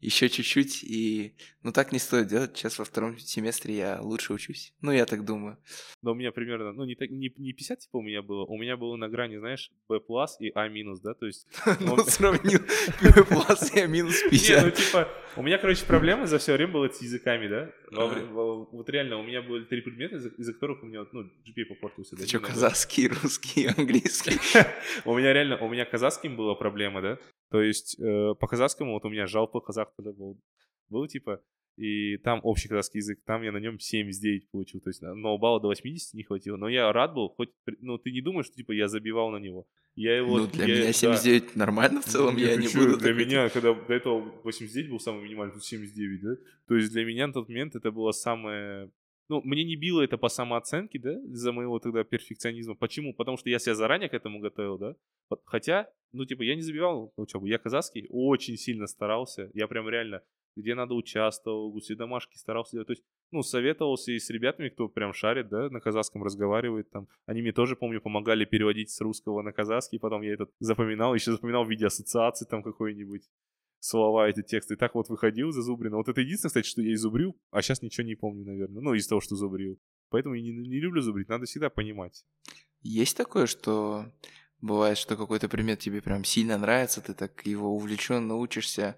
[0.00, 2.56] еще чуть-чуть, и ну так не стоит делать.
[2.56, 4.72] Сейчас во втором семестре я лучше учусь.
[4.80, 5.58] Ну, я так думаю.
[6.02, 8.56] Но у меня примерно, ну, не, так, не, не 50 типа у меня было, у
[8.56, 9.98] меня было на грани, знаешь, B
[10.40, 11.46] и А минус, да, то есть...
[11.80, 12.60] Ну, сравнил
[13.02, 14.56] B и А минус 50.
[14.56, 17.70] Не, ну, типа, у меня, короче, проблема за все время была с языками, да.
[17.90, 22.16] Вот реально, у меня были три предмета, из-за которых у меня, ну, GPA попортился.
[22.16, 24.38] Ты что, казахский, русский, английский?
[25.04, 27.18] У меня реально, у меня казахским была проблема, да.
[27.50, 30.40] То есть э, по казахскому вот у меня жалпы казах тогда был,
[30.88, 31.42] был типа,
[31.76, 35.60] и там общий казахский язык, там я на нем 79 получил, то есть но балла
[35.60, 38.72] до 80 не хватило, но я рад был, хоть, ну ты не думаешь, что типа
[38.72, 39.66] я забивал на него.
[39.94, 42.98] Я его, ну для я, меня 79 да, нормально в целом, я не буду.
[42.98, 47.04] Для меня, когда до этого 89 был самый минимальный, тут 79, да, то есть для
[47.04, 48.90] меня на тот момент это было самое
[49.28, 52.74] ну, мне не било это по самооценке, да, из-за моего тогда перфекционизма.
[52.74, 53.12] Почему?
[53.12, 54.96] Потому что я себя заранее к этому готовил, да.
[55.44, 57.46] Хотя, ну, типа, я не забивал на учебу.
[57.46, 59.50] Я казахский очень сильно старался.
[59.52, 60.22] Я прям реально,
[60.56, 62.86] где надо участвовал, все домашки старался делать.
[62.86, 67.06] То есть, ну, советовался и с ребятами, кто прям шарит, да, на казахском разговаривает там.
[67.26, 70.00] Они мне тоже, помню, помогали переводить с русского на казахский.
[70.00, 73.28] Потом я этот запоминал, еще запоминал в виде ассоциации там какой-нибудь
[73.80, 74.74] слова, эти тексты.
[74.74, 75.96] И так вот выходил зазубренно.
[75.96, 78.82] Вот это единственное, кстати, что я изубрил, а сейчас ничего не помню, наверное.
[78.82, 79.78] Ну, из того, что зубрил.
[80.10, 82.24] Поэтому я не, не люблю зубрить, надо всегда понимать.
[82.80, 84.06] Есть такое, что
[84.60, 88.96] Бывает, что какой-то предмет тебе прям сильно нравится, ты так его увлеченно учишься,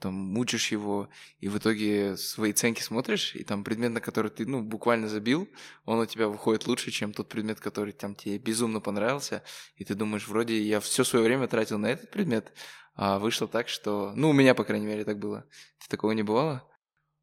[0.00, 4.44] там, учишь его, и в итоге свои оценки смотришь, и там предмет, на который ты,
[4.44, 5.48] ну, буквально забил,
[5.84, 9.44] он у тебя выходит лучше, чем тот предмет, который там тебе безумно понравился,
[9.76, 12.52] и ты думаешь, вроде я все свое время тратил на этот предмет,
[13.00, 15.46] а вышло так, что, ну, у меня, по крайней мере, так было.
[15.78, 16.68] Ты такого не бывало?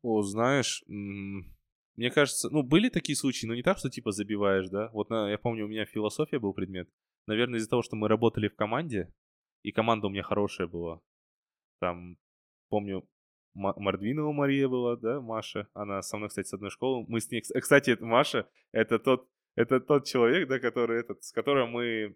[0.04, 4.90] О, знаешь, мне кажется, ну, были такие случаи, но не так, что типа забиваешь, да?
[4.94, 6.90] Вот на, я помню, у меня философия был предмет,
[7.28, 9.12] Наверное, из-за того, что мы работали в команде,
[9.64, 11.02] и команда у меня хорошая была.
[11.82, 12.18] Там,
[12.70, 13.06] помню,
[13.54, 15.68] Мордвинова Мария была, да, Маша.
[15.74, 17.06] Она со мной, кстати, с одной школы.
[17.10, 17.42] Мы с ней...
[17.42, 22.16] Кстати, это Маша, это тот, это тот человек, да, который этот, с которым мы...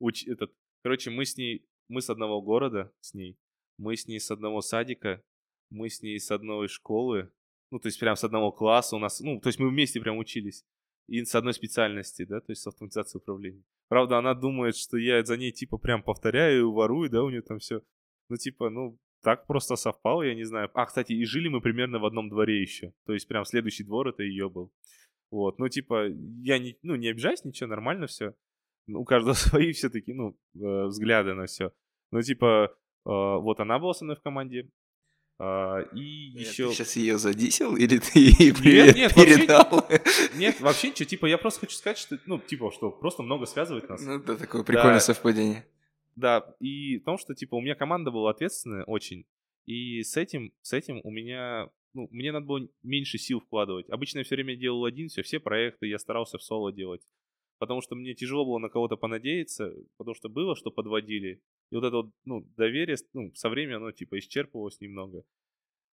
[0.00, 0.26] Уч...
[0.26, 0.52] Этот...
[0.82, 1.64] Короче, мы с ней...
[1.90, 3.36] Мы с одного города с ней.
[3.76, 5.24] Мы с ней с одного садика.
[5.70, 7.32] Мы с ней с одной школы.
[7.72, 9.18] Ну, то есть прям с одного класса у нас...
[9.18, 10.64] Ну, то есть мы вместе прям учились.
[11.08, 13.64] И с одной специальности, да, то есть с автоматизацией управления.
[13.88, 17.58] Правда, она думает, что я за ней, типа, прям повторяю, ворую, да, у нее там
[17.58, 17.82] все.
[18.28, 20.70] Ну, типа, ну, так просто совпало, я не знаю.
[20.74, 22.92] А, кстати, и жили мы примерно в одном дворе еще.
[23.04, 24.72] То есть прям следующий двор это ее был.
[25.32, 26.06] Вот, ну, типа,
[26.44, 28.36] я не, ну, не обижаюсь, ничего, нормально все.
[28.94, 31.72] У каждого свои все-таки, ну, э, взгляды на все.
[32.10, 34.68] Ну, типа, э, вот она была со мной в команде,
[35.42, 36.68] а, и нет, еще...
[36.68, 39.70] Ты сейчас ее задисел или ты ей привет нет, нет, передал?
[39.70, 40.02] Вообще,
[40.36, 41.08] нет, вообще ничего.
[41.08, 44.04] Типа, я просто хочу сказать, что, ну, типа, что просто много связывает нас.
[44.04, 45.00] Ну, да, такое прикольное да.
[45.00, 45.66] совпадение.
[46.14, 49.24] Да, и в том, что, типа, у меня команда была ответственная очень,
[49.64, 53.88] и с этим, с этим у меня, ну, мне надо было меньше сил вкладывать.
[53.88, 57.00] Обычно я все время делал один, все, все проекты, я старался в соло делать.
[57.60, 61.42] Потому что мне тяжело было на кого-то понадеяться, потому что было, что подводили.
[61.70, 65.24] И вот это вот, ну, доверие, ну, со временем оно, типа, исчерпывалось немного.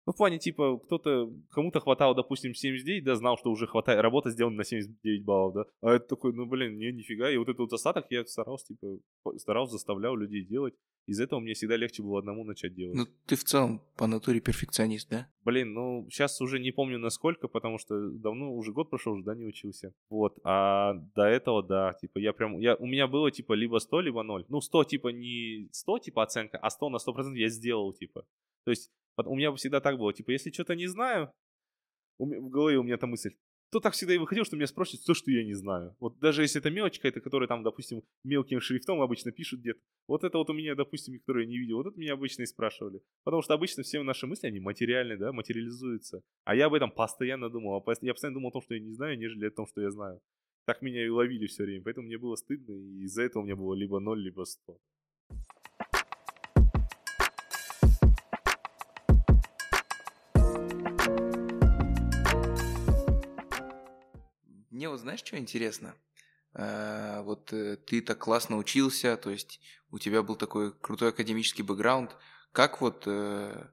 [0.04, 4.30] Ну, в плане, типа, кто-то, кому-то хватало, допустим, 79, да, знал, что уже хватает, работа
[4.30, 5.64] сделана на 79 баллов, да.
[5.82, 7.30] А это такой, ну, блин, не, нифига.
[7.30, 8.98] И вот этот вот остаток я старался, типа,
[9.38, 10.74] старался, заставлял людей делать.
[11.06, 12.96] Из этого мне всегда легче было одному начать делать.
[12.96, 15.28] Ну, ты в целом по натуре перфекционист, да?
[15.44, 19.34] Блин, ну, сейчас уже не помню насколько, потому что давно, уже год прошел, уже, да,
[19.34, 19.92] не учился.
[20.08, 24.00] Вот, а до этого, да, типа, я прям, я, у меня было, типа, либо 100,
[24.00, 24.46] либо 0.
[24.48, 28.24] Ну, 100, типа, не 100, типа, оценка, а 100 на 100% я сделал, типа.
[28.64, 31.32] То есть, у меня всегда так было, типа, если что-то не знаю,
[32.18, 33.34] в голове у меня там мысль,
[33.72, 35.96] то так всегда и выходил, что меня спросят то, что я не знаю.
[35.98, 39.80] Вот даже если это мелочь какая-то, которая там, допустим, мелким шрифтом обычно пишут где-то.
[40.06, 42.46] Вот это вот у меня, допустим, которую я не видел, вот это меня обычно и
[42.46, 43.00] спрашивали.
[43.24, 46.20] Потому что обычно все наши мысли, они материальные, да, материализуются.
[46.44, 47.82] А я об этом постоянно думал.
[47.86, 49.90] А я постоянно думал о том, что я не знаю, нежели о том, что я
[49.90, 50.20] знаю.
[50.66, 51.82] Так меня и ловили все время.
[51.82, 54.78] Поэтому мне было стыдно, и из-за этого у меня было либо 0, либо 100.
[64.82, 65.94] Мне вот знаешь, что интересно?
[66.54, 69.60] А, вот э, ты так классно учился, то есть
[69.92, 72.16] у тебя был такой крутой академический бэкграунд.
[72.50, 73.64] Как вот э,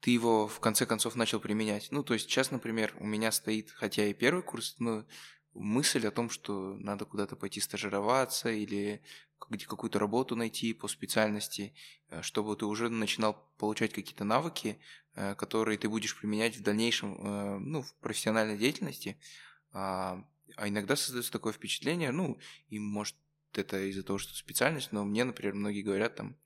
[0.00, 1.88] ты его в конце концов начал применять?
[1.90, 5.06] Ну, то есть сейчас, например, у меня стоит, хотя и первый курс, но
[5.54, 9.00] мысль о том, что надо куда-то пойти стажироваться или
[9.48, 11.72] где какую-то работу найти по специальности,
[12.10, 14.78] э, чтобы ты уже начинал получать какие-то навыки,
[15.38, 17.16] которые ты будешь применять в дальнейшем,
[17.70, 19.16] ну, в профессиональной деятельности.
[19.74, 20.24] А,
[20.56, 23.16] а иногда создается такое впечатление, ну, и может
[23.52, 26.36] это из-за того, что специальность, но мне, например, многие говорят там,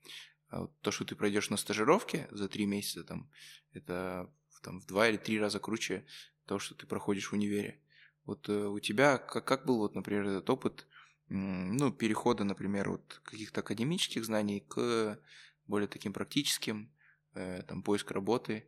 [0.48, 3.30] а, то, что ты пройдешь на стажировке за три месяца, там,
[3.72, 6.06] это там, в два или три раза круче
[6.46, 7.80] того, что ты проходишь в универе.
[8.24, 10.86] Вот э, у тебя как, как был, вот, например, этот опыт,
[11.28, 15.20] ну, перехода, например, от каких-то академических знаний к
[15.66, 16.90] более таким практическим,
[17.34, 18.66] э, там, поиск работы.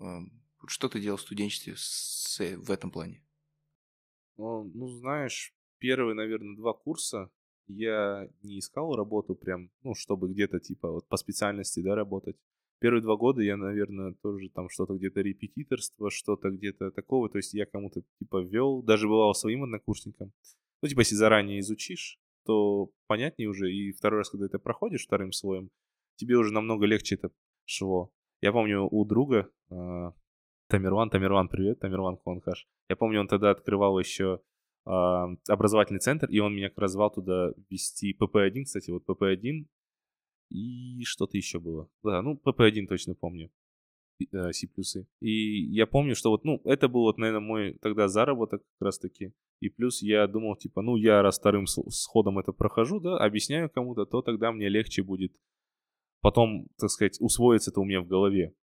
[0.00, 0.20] Э,
[0.66, 3.22] что ты делал в студенчестве с, в этом плане?
[4.40, 7.30] Ну, знаешь, первые, наверное, два курса
[7.66, 12.36] я не искал работу прям, ну, чтобы где-то, типа, вот по специальности, да, работать.
[12.80, 17.28] Первые два года я, наверное, тоже там что-то где-то репетиторство, что-то где-то такого.
[17.28, 20.32] То есть я кому-то, типа, вел, даже бывал своим однокурсникам.
[20.80, 23.70] Ну, типа, если заранее изучишь, то понятнее уже.
[23.70, 25.70] И второй раз, когда это проходишь вторым слоем,
[26.16, 27.30] тебе уже намного легче это
[27.66, 28.10] шло.
[28.40, 29.50] Я помню, у друга,
[30.70, 32.68] Тамерлан, Тамерлан, привет, Тамерлан Конхаш.
[32.88, 34.40] Я помню, он тогда открывал еще
[34.86, 34.90] э,
[35.48, 39.66] образовательный центр, и он меня как раз звал туда вести ПП-1, кстати, вот ПП-1,
[40.50, 41.88] и что-то еще было.
[42.04, 43.50] Да, ну, ПП-1 точно помню.
[44.32, 44.68] Э, C++.
[45.20, 49.32] И я помню, что вот, ну, это был вот, наверное, мой тогда заработок как раз-таки.
[49.58, 54.06] И плюс я думал, типа, ну, я раз вторым сходом это прохожу, да, объясняю кому-то,
[54.06, 55.32] то тогда мне легче будет
[56.20, 58.54] потом, так сказать, усвоиться это у меня в голове.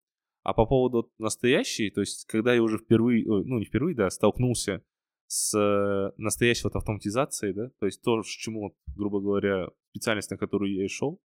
[0.46, 4.80] А по поводу настоящей, то есть, когда я уже впервые, ну, не впервые, да, столкнулся
[5.26, 10.84] с настоящей вот автоматизацией, да, то есть то, чему, грубо говоря, специальность, на которую я
[10.84, 11.20] и шел,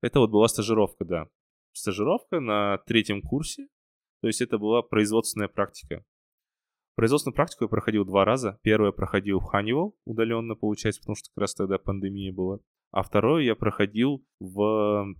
[0.00, 1.28] это вот была стажировка, да.
[1.72, 3.68] Стажировка на третьем курсе,
[4.22, 6.02] то есть это была производственная практика.
[6.94, 8.58] Производственную практику я проходил два раза.
[8.62, 12.60] Первое проходил в Honeywell, удаленно получается, потому что как раз тогда пандемия была.
[12.90, 15.14] А второе я проходил в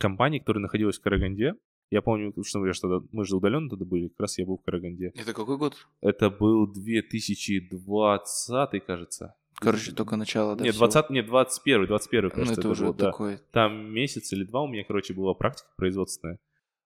[0.00, 1.54] компании, которая находилась в Караганде.
[1.90, 4.58] Я помню, что мы же, тогда, мы же удаленно тогда были, как раз я был
[4.58, 5.12] в Караганде.
[5.14, 5.86] Это какой год?
[6.00, 9.34] Это был 2020, кажется.
[9.56, 10.64] Короче, только начало, да?
[10.64, 13.10] Нет, 20, нет, 21, 21, Ну, кажется, это это уже был, да.
[13.12, 13.38] такой...
[13.52, 16.38] Там месяц или два у меня, короче, была практика производственная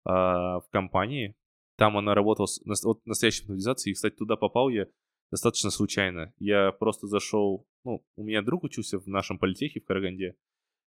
[0.04, 1.34] а, в компании.
[1.76, 3.92] Там она работала с нас- вот, настоящей автоматизацией.
[3.92, 4.86] И, кстати, туда попал я
[5.30, 6.32] достаточно случайно.
[6.38, 7.66] Я просто зашел...
[7.84, 10.34] Ну, у меня друг учился в нашем политехе в Караганде.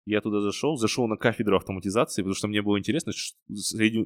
[0.04, 3.12] Я туда зашел, зашел на кафедру автоматизации, потому что мне было интересно,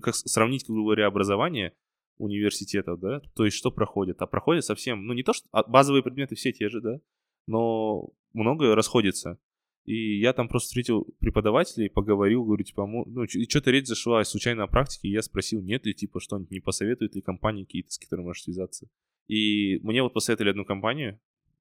[0.01, 1.75] как сравнить, грубо говоря, образование
[2.19, 4.21] университетов, да, то есть что проходит.
[4.21, 7.01] А проходит совсем, ну не то, что а базовые предметы все те же, да,
[7.47, 9.39] но многое расходится.
[9.85, 14.65] И я там просто встретил преподавателей, поговорил, говорю, типа, ну, и что-то речь зашла случайно
[14.65, 17.99] о практике, и я спросил, нет ли, типа, что-нибудь не посоветуют ли компании какие-то, с
[17.99, 18.89] которыми можешь связаться.
[19.29, 21.21] И мне вот посоветовали одну компанию,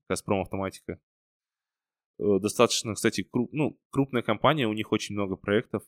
[0.10, 1.00] Газпром Автоматика.
[2.20, 5.84] Э, Достаточно, кстати, круп, ну, крупная компания, у них очень много проектов,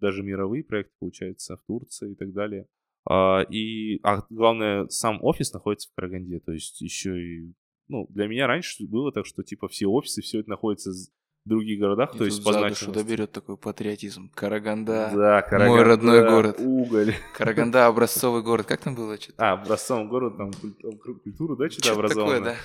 [0.00, 2.66] даже мировые проекты, получается, в Турции и так далее.
[3.08, 7.52] А, и, а главное, сам офис находится в Караганде, то есть еще и,
[7.88, 11.80] ну, для меня раньше было так, что, типа, все офисы, все это находится в других
[11.80, 12.90] городах, И то есть по значимости.
[12.90, 14.30] доберет такой патриотизм.
[14.34, 15.10] Караганда.
[15.14, 16.56] Да, Мой родной город.
[16.60, 17.14] Уголь.
[17.34, 18.66] Караганда образцовый город.
[18.66, 19.16] Как там было?
[19.18, 19.42] Что-то?
[19.42, 22.56] А, образцовом город, там куль- куль- культуру, да, что-то Что-то такое, да.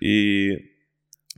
[0.00, 0.71] И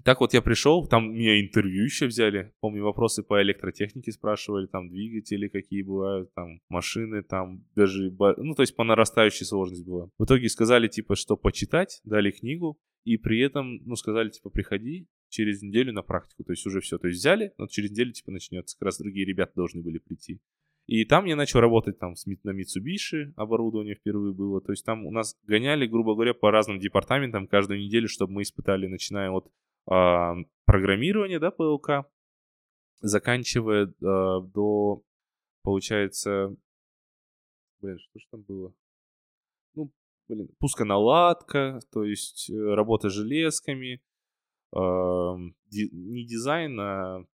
[0.05, 2.53] так вот я пришел, там меня интервью еще взяли.
[2.61, 8.11] Помню, вопросы по электротехнике спрашивали, там двигатели какие бывают, там машины, там даже...
[8.11, 10.11] Ну, то есть по нарастающей сложность была.
[10.19, 15.09] В итоге сказали, типа, что почитать, дали книгу, и при этом, ну, сказали, типа, приходи
[15.29, 16.45] через неделю на практику.
[16.45, 16.99] То есть уже все.
[16.99, 18.77] То есть взяли, но через неделю, типа, начнется.
[18.79, 20.41] Как раз другие ребята должны были прийти.
[20.87, 24.61] И там я начал работать там на Mitsubishi, оборудование впервые было.
[24.61, 28.43] То есть там у нас гоняли, грубо говоря, по разным департаментам каждую неделю, чтобы мы
[28.43, 29.51] испытали, начиная от
[29.87, 32.09] программирования, да, ПЛК,
[33.01, 35.03] заканчивая а, до,
[35.63, 36.57] получается,
[37.81, 38.75] блин, что же там было?
[39.75, 39.93] Ну,
[40.29, 44.03] блин, пусконаладка, то есть э, работа железками,
[44.73, 47.27] ам, ди- не дизайн, а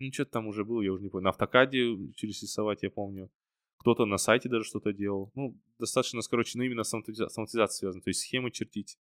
[0.00, 1.24] ну, что-то там уже было, я уже не помню.
[1.24, 3.30] На автокаде через рисовать, я помню.
[3.76, 5.30] Кто-то на сайте даже что-то делал.
[5.34, 8.02] Ну, достаточно, короче, ну, именно с автоматизацией связано.
[8.02, 8.98] То есть схемы чертить.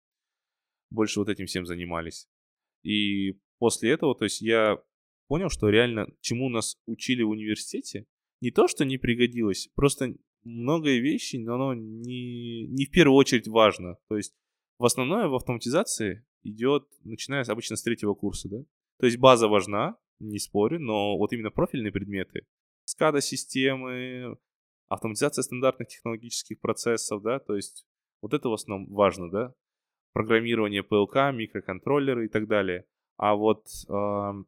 [0.90, 2.28] Больше вот этим всем занимались.
[2.88, 4.79] И после этого, то есть я
[5.27, 8.07] понял, что реально, чему нас учили в университете,
[8.40, 13.46] не то, что не пригодилось, просто многое вещи, но оно не, не в первую очередь
[13.46, 13.98] важно.
[14.09, 14.33] То есть
[14.79, 18.64] в основное в автоматизации идет, начиная обычно с третьего курса, да?
[19.01, 22.46] То есть база важна, не спорю, но вот именно профильные предметы,
[22.88, 24.38] SCADA-системы,
[24.88, 27.87] автоматизация стандартных технологических процессов, да, то есть
[28.22, 29.55] вот это в основном важно, да,
[30.12, 32.85] программирование PLK, микроконтроллеры и так далее.
[33.16, 34.47] А вот ам,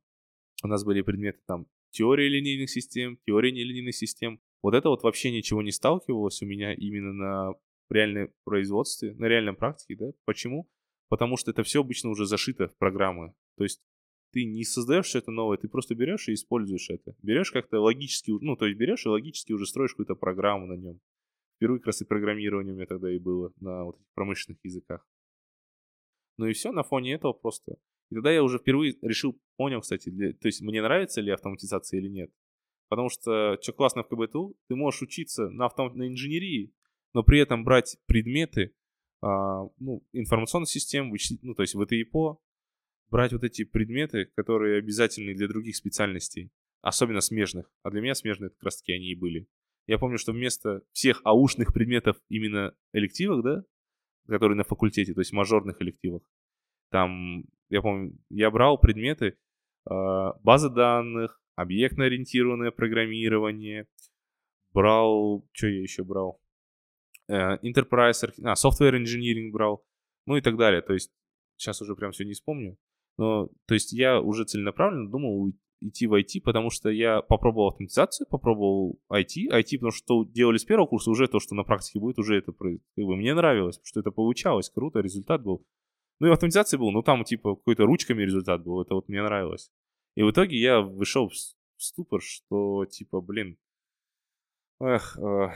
[0.63, 4.41] у нас были предметы там теория линейных систем, теория нелинейных систем.
[4.63, 7.55] Вот это вот вообще ничего не сталкивалось у меня именно на
[7.91, 10.13] реальном производстве, на реальном практике, да.
[10.25, 10.69] Почему?
[11.09, 13.35] Потому что это все обычно уже зашито в программы.
[13.57, 13.83] То есть
[14.33, 17.17] ты не создаешь что-то новое, ты просто берешь и используешь это.
[17.23, 21.01] Берешь как-то логически, ну, то есть берешь и логически уже строишь какую-то программу на нем.
[21.57, 25.07] Впервые как раз и программирование у меня тогда и было на вот этих промышленных языках.
[26.41, 27.77] Ну и все, на фоне этого просто.
[28.11, 32.01] И тогда я уже впервые решил, понял, кстати, для- то есть мне нравится ли автоматизация
[32.01, 32.31] или нет.
[32.89, 35.95] Потому что, что классно в КБТУ, ты можешь учиться на, автом...
[35.99, 36.73] на инженерии,
[37.13, 38.75] но при этом брать предметы,
[39.21, 42.39] а, ну, информационных систем, вычислить, ну, то есть ВТИПО,
[43.11, 46.51] брать вот эти предметы, которые обязательны для других специальностей,
[46.81, 47.71] особенно смежных.
[47.83, 49.47] А для меня смежные это как раз таки они и были.
[49.87, 53.65] Я помню, что вместо всех аушных предметов именно элективах, да,
[54.31, 56.23] которые на факультете, то есть мажорных элективах,
[56.91, 59.37] там, я помню, я брал предметы
[59.89, 63.87] а, базы данных, объектно-ориентированное программирование,
[64.73, 66.41] брал, что я еще брал?
[67.29, 69.85] Э, Enterprise, а, software engineering брал,
[70.27, 70.83] ну и так далее.
[70.83, 71.13] То есть
[71.57, 72.77] сейчас уже прям все не вспомню.
[73.19, 78.27] Но, то есть я уже целенаправленно думал идти в IT, потому что я попробовал автоматизацию,
[78.29, 82.19] попробовал IT, IT, потому что делали с первого курса, уже то, что на практике будет,
[82.19, 85.67] уже это как бы, мне нравилось, потому что это получалось, круто, результат был.
[86.21, 89.71] Ну и автоматизация был, ну там типа какой-то ручками результат был, это вот мне нравилось.
[90.17, 91.35] И в итоге я вышел в
[91.83, 93.57] ступор, что типа, блин,
[94.81, 95.49] эх, э,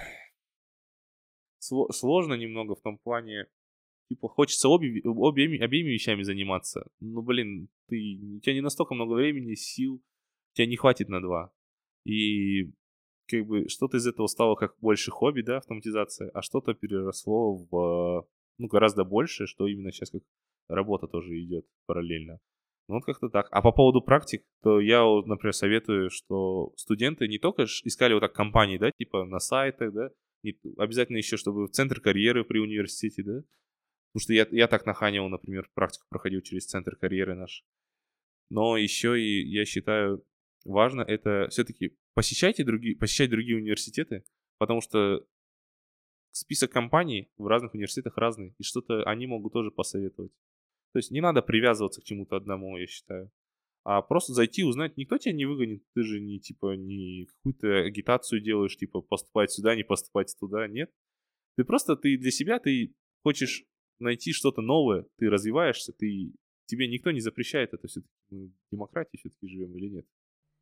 [1.61, 3.47] сло- сложно немного в том плане,
[4.09, 6.87] Типа, хочется обе, обе, обеими вещами заниматься.
[7.01, 10.03] Ну, блин, ты, у тебя не настолько много времени, сил,
[10.55, 11.53] тебя не хватит на два.
[12.05, 12.73] И
[13.29, 18.27] как бы что-то из этого стало как больше хобби, да, автоматизация, а что-то переросло в,
[18.59, 20.23] ну, гораздо больше, что именно сейчас как
[20.69, 22.39] работа тоже идет параллельно.
[22.89, 23.49] Ну, вот как-то так.
[23.51, 28.35] А по поводу практик, то я, например, советую, что студенты не только искали вот так
[28.35, 30.11] компании, да, типа на сайтах, да,
[30.43, 33.43] не, обязательно еще, чтобы в центр карьеры при университете, да,
[34.13, 37.65] потому что я, я так наханивал, например, практику проходил через центр карьеры наш.
[38.51, 40.23] Но еще и я считаю
[40.65, 44.25] важно это все-таки посещайте другие, посещать другие университеты,
[44.59, 45.27] потому что
[46.33, 50.33] список компаний в разных университетах разный, и что-то они могут тоже посоветовать.
[50.93, 53.31] То есть не надо привязываться к чему-то одному, я считаю.
[53.85, 58.41] А просто зайти, узнать, никто тебя не выгонит, ты же не, типа, не какую-то агитацию
[58.41, 60.91] делаешь, типа, поступать сюда, не поступать туда, нет.
[61.57, 63.65] Ты просто, ты для себя, ты хочешь
[63.99, 66.33] найти что-то новое, ты развиваешься, ты,
[66.67, 68.15] тебе никто не запрещает это все-таки.
[68.31, 70.07] Мы в демократии все-таки живем или нет?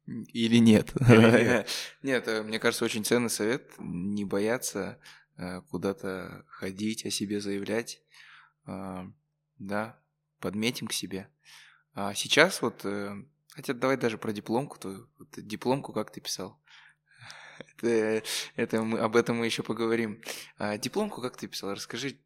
[0.06, 0.92] Или нет.
[1.08, 1.68] Или нет.
[2.02, 4.98] нет, э, мне кажется, очень ценный совет не бояться
[5.36, 8.02] э, куда-то ходить, о себе заявлять.
[8.64, 9.06] А,
[9.58, 9.98] да,
[10.40, 11.28] подметим к себе.
[11.94, 13.14] А сейчас вот, э,
[13.50, 15.08] хотя давай даже про дипломку твою.
[15.18, 16.60] Вот, дипломку как ты писал?
[17.78, 18.22] Это,
[18.56, 20.20] это мы, об этом мы еще поговорим.
[20.56, 21.72] А дипломку как ты писал?
[21.72, 22.18] Расскажи,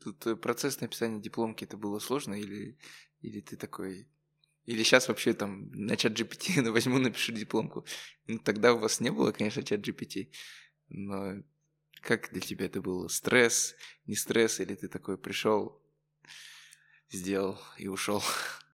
[0.00, 2.76] тут процесс написания дипломки это было сложно или,
[3.20, 4.08] или ты такой
[4.64, 7.84] или сейчас вообще там на чат GPT возьму, напишу дипломку.
[8.26, 10.28] Ну, тогда у вас не было, конечно, чат GPT.
[10.88, 11.42] Но
[12.00, 13.08] как для тебя это было?
[13.08, 13.74] Стресс,
[14.06, 14.60] не стресс?
[14.60, 15.80] Или ты такой пришел,
[17.10, 18.22] сделал и ушел?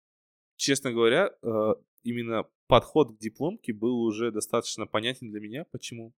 [0.56, 5.64] Честно говоря, э, именно подход к дипломке был уже достаточно понятен для меня.
[5.70, 6.14] Почему?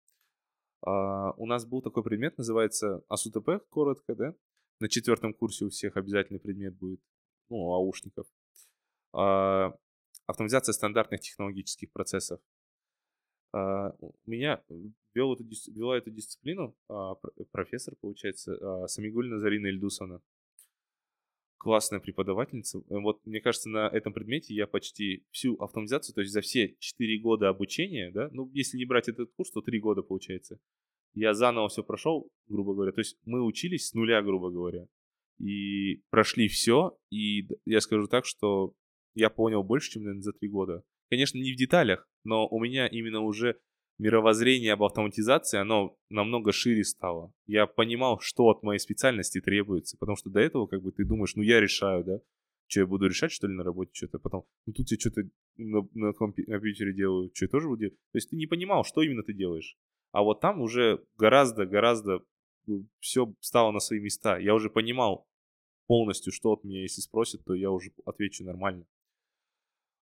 [0.83, 4.35] А, у нас был такой предмет, называется АСУТП, коротко, да?
[4.81, 7.01] На четвертом курсе у всех обязательный предмет будет,
[7.49, 8.27] ну, аушников.
[9.15, 9.73] А,
[10.27, 12.41] автоматизация стандартных технологических процессов.
[13.53, 14.63] А, у меня
[15.15, 17.15] вел эту, вела эту дисциплину а,
[17.53, 20.21] профессор, получается, Самигульна Зарина Ильдусовна.
[21.59, 22.81] Классная преподавательница.
[22.81, 26.77] Э, вот, мне кажется, на этом предмете я почти всю автоматизацию, то есть за все
[26.79, 30.59] 4 года обучения, да, ну, если не брать этот курс, то 3 года получается,
[31.15, 32.93] я заново все прошел, грубо говоря.
[32.93, 34.87] То есть мы учились с нуля, грубо говоря.
[35.39, 36.99] И прошли все.
[37.11, 38.75] И я скажу так, что
[39.15, 40.83] я понял больше, чем, наверное, за три года.
[41.11, 43.59] Конечно, не в деталях, но у меня именно уже
[43.99, 47.33] мировоззрение об автоматизации, оно намного шире стало.
[47.47, 51.37] Я понимал, что от моей специальности требуется, потому что до этого как бы ты думаешь,
[51.37, 52.19] ну я решаю, да,
[52.67, 55.23] что я буду решать, что ли, на работе что-то, потом, ну тут я что-то
[55.57, 57.97] на, на компьютере делаю, что я тоже буду делать.
[58.13, 59.77] То есть ты не понимал, что именно ты делаешь.
[60.11, 62.25] А вот там уже гораздо-гораздо
[62.67, 64.39] ну, все стало на свои места.
[64.39, 65.29] Я уже понимал
[65.87, 68.87] полностью, что от меня, если спросят, то я уже отвечу нормально.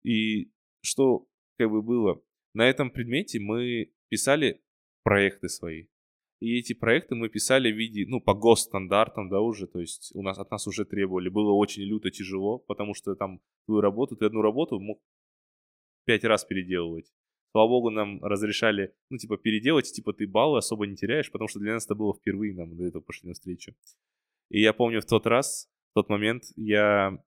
[0.02, 0.50] И
[0.82, 1.26] что
[1.58, 2.22] как бы было?
[2.54, 4.62] На этом предмете мы писали
[5.02, 5.86] проекты свои.
[6.40, 10.22] И эти проекты мы писали в виде, ну, по госстандартам, да, уже, то есть у
[10.22, 11.28] нас, от нас уже требовали.
[11.28, 15.02] Было очень люто тяжело, потому что там твою работу, ты одну работу мог
[16.06, 17.12] пять раз переделывать.
[17.52, 21.58] Слава богу, нам разрешали, ну, типа, переделать, типа, ты баллы особо не теряешь, потому что
[21.58, 23.74] для нас это было впервые, нам до этого пошли навстречу.
[24.48, 27.22] И я помню в тот раз, в тот момент я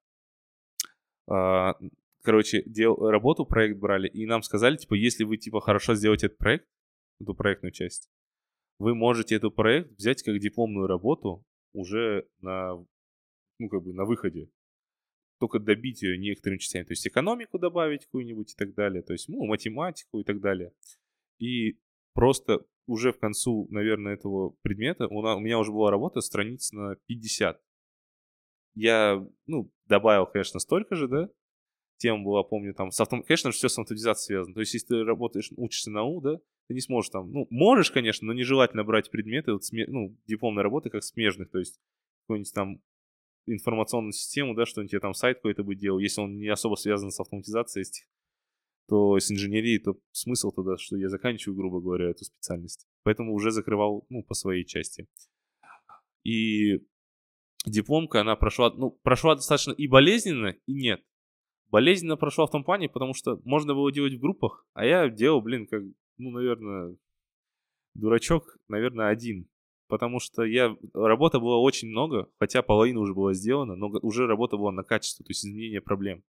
[1.30, 1.76] а,
[2.24, 6.38] короче, дел, работу, проект брали, и нам сказали, типа, если вы, типа, хорошо сделаете этот
[6.38, 6.68] проект,
[7.20, 8.10] эту проектную часть,
[8.80, 12.76] вы можете этот проект взять как дипломную работу уже на,
[13.60, 14.50] ну, как бы на выходе.
[15.40, 16.86] Только добить ее некоторыми частями.
[16.86, 19.04] То есть экономику добавить какую-нибудь и так далее.
[19.04, 20.72] То есть, ну, математику и так далее.
[21.40, 21.80] И
[22.14, 26.96] просто уже в концу, наверное, этого предмета у, у меня уже была работа страниц на
[27.08, 27.62] 50.
[28.76, 31.30] Я, ну, добавил, конечно, столько же, да,
[32.04, 33.24] тема была, помню, там, с автом...
[33.24, 34.54] конечно все с автоматизацией связано.
[34.54, 36.38] То есть, если ты работаешь, учишься на У, да,
[36.68, 39.88] ты не сможешь там, ну, можешь, конечно, но нежелательно брать предметы, вот, сме...
[39.88, 41.80] ну, дипломной работы как смежных, то есть,
[42.24, 42.82] какую-нибудь там
[43.46, 47.10] информационную систему, да, что-нибудь тебе там сайт какой-то бы делал, если он не особо связан
[47.10, 47.86] с автоматизацией,
[48.90, 52.86] то с инженерией, то смысл тогда, что я заканчиваю, грубо говоря, эту специальность.
[53.04, 55.08] Поэтому уже закрывал, ну, по своей части.
[56.26, 56.82] И
[57.66, 61.02] дипломка, она прошла, ну, прошла достаточно и болезненно, и нет
[61.74, 65.42] болезненно прошла в том плане, потому что можно было делать в группах, а я делал,
[65.42, 65.82] блин, как,
[66.20, 66.96] ну, наверное,
[67.96, 69.50] дурачок, наверное, один.
[69.88, 74.56] Потому что я, работа была очень много, хотя половина уже была сделана, но уже работа
[74.56, 76.24] была на качество, то есть изменение проблем.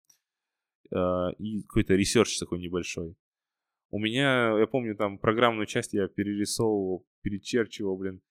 [0.94, 3.16] А, и какой-то ресерч такой небольшой.
[3.90, 8.22] У меня, я помню, там программную часть я перерисовывал, перечерчивал, блин,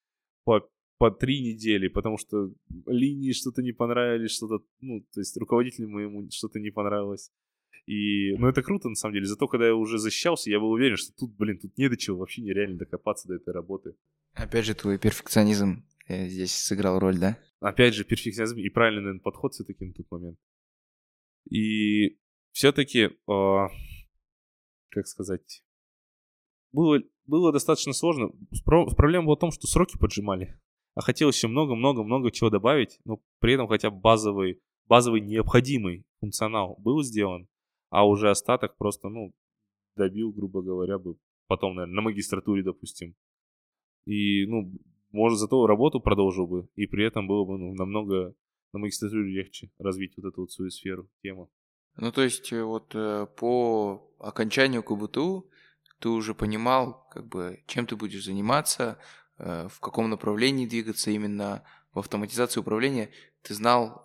[0.45, 2.53] по по три недели, потому что
[2.87, 7.33] линии что-то не понравились, что-то, ну, то есть руководителю моему что-то не понравилось.
[7.87, 9.25] И, ну, это круто, на самом деле.
[9.25, 12.19] Зато, когда я уже защищался, я был уверен, что тут, блин, тут не до чего,
[12.19, 13.97] вообще нереально докопаться до этой работы.
[14.35, 17.39] Опять же, твой перфекционизм э, здесь сыграл роль, да?
[17.61, 20.39] Опять же, перфекционизм и правильный, наверное, подход все-таки на тот момент.
[21.49, 22.19] И
[22.53, 23.69] все-таки, э, а,
[24.91, 25.65] как сказать,
[26.73, 28.33] было, было достаточно сложно.
[28.67, 30.61] Проблема была в том, что сроки поджимали.
[30.95, 36.77] А хотелось еще много-много-много чего добавить, но при этом хотя бы базовый, базовый необходимый функционал
[36.79, 37.49] был сделан,
[37.91, 39.33] а уже остаток просто, ну,
[39.97, 41.17] добил, грубо говоря, бы
[41.47, 43.15] потом, наверное, на магистратуре, допустим.
[44.07, 44.73] И, ну,
[45.13, 48.35] может, зато работу продолжил бы, и при этом было бы ну, намного
[48.73, 51.51] на магистратуре легче развить вот эту вот свою сферу, тему.
[51.97, 55.51] Ну, то есть, э, вот э, по окончанию КБТУ
[55.99, 58.99] ты уже понимал, как бы, чем ты будешь заниматься,
[59.41, 61.65] в каком направлении двигаться именно
[61.95, 63.11] в автоматизации управления,
[63.43, 64.05] ты знал,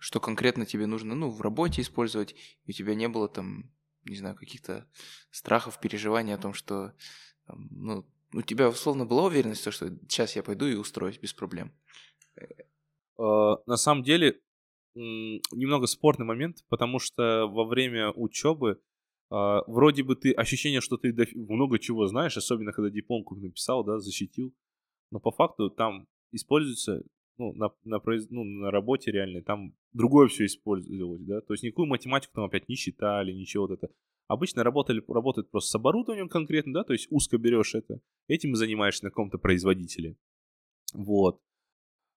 [0.00, 3.70] что конкретно тебе нужно, ну, в работе использовать, и у тебя не было там,
[4.04, 4.86] не знаю, каких-то
[5.30, 6.94] страхов, переживаний о том, что,
[7.46, 11.72] ну, у тебя условно была уверенность, что сейчас я пойду и устроюсь без проблем?
[13.18, 14.40] На самом деле,
[14.94, 18.80] немного спорный момент, потому что во время учебы
[19.28, 24.54] вроде бы ты ощущение, что ты много чего знаешь, особенно когда дипломку написал, да, защитил,
[25.10, 27.02] но по факту там используется,
[27.38, 28.00] ну, на, на,
[28.30, 32.68] ну, на работе реальной, там другое все использовалось, да, то есть никакую математику там опять
[32.68, 33.92] не считали, ничего вот это.
[34.28, 39.04] Обычно работали, работают просто с оборудованием конкретно, да, то есть узко берешь это, этим занимаешься
[39.04, 40.16] на каком-то производителе.
[40.94, 41.40] Вот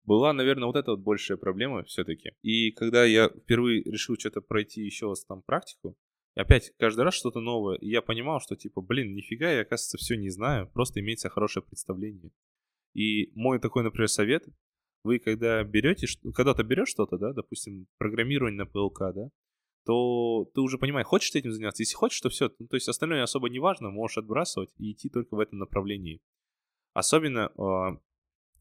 [0.05, 2.33] была, наверное, вот эта вот большая проблема все-таки.
[2.43, 5.97] И когда я впервые решил что-то пройти еще раз там практику,
[6.35, 10.17] опять каждый раз что-то новое, и я понимал, что типа, блин, нифига я, оказывается, все
[10.17, 12.33] не знаю, просто имеется хорошее представление.
[12.95, 14.45] И мой такой, например, совет,
[15.05, 19.31] вы когда берете, когда ты берешь что-то, да, допустим, программирование на ПЛК, да,
[19.87, 21.83] то ты уже понимаешь, хочешь ты этим заняться.
[21.83, 22.51] Если хочешь, то все.
[22.59, 26.21] Ну, то есть остальное особо не важно, можешь отбрасывать и идти только в этом направлении.
[26.93, 27.99] Особенно а,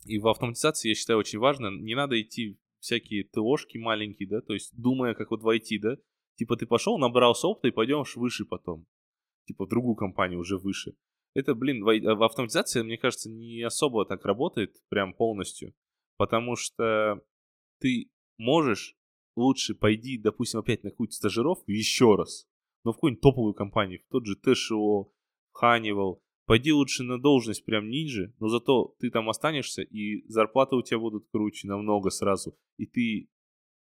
[0.06, 4.54] и в автоматизации, я считаю, очень важно, не надо идти всякие ТОшки маленькие, да, то
[4.54, 5.98] есть думая, как вот войти, да,
[6.36, 8.86] типа ты пошел, набрался опыта и пойдешь выше потом,
[9.46, 10.94] типа в другую компанию уже выше.
[11.40, 15.74] Это, блин, в автоматизации, мне кажется, не особо так работает прям полностью,
[16.18, 17.22] потому что
[17.80, 18.96] ты можешь
[19.36, 22.48] лучше пойди, допустим, опять на какую-то стажировку еще раз,
[22.84, 25.12] но в какую-нибудь топовую компанию, в тот же ТШО,
[25.62, 26.20] Honeywell,
[26.50, 30.98] Пойди лучше на должность прям ниже, но зато ты там останешься, и зарплаты у тебя
[30.98, 32.58] будут круче намного сразу.
[32.78, 33.30] И ты,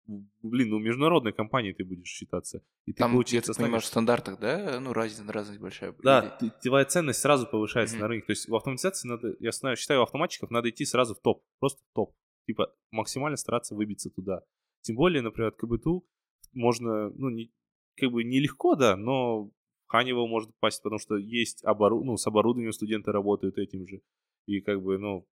[0.08, 2.64] блин, ну международной компанией ты будешь считаться.
[2.86, 4.80] И ты, там, получается, я так понимаю, в стандартах, да?
[4.80, 5.94] Ну, разница, разность большая.
[6.04, 8.00] Да, ты, твоя ценность сразу повышается mm-hmm.
[8.00, 8.26] на рынке.
[8.28, 11.44] То есть в автоматизации надо, я знаю, считаю, у автоматчиков надо идти сразу в топ.
[11.60, 12.16] Просто в топ.
[12.46, 14.42] Типа максимально стараться выбиться туда.
[14.82, 16.06] Тем более, например, от КБТУ
[16.54, 17.52] можно, ну, не,
[17.98, 19.52] как бы нелегко, да, но
[19.88, 22.04] Ханивал может попасть, потому что есть обору...
[22.04, 24.02] ну, с оборудованием студенты работают этим же.
[24.46, 25.28] И как бы, ну,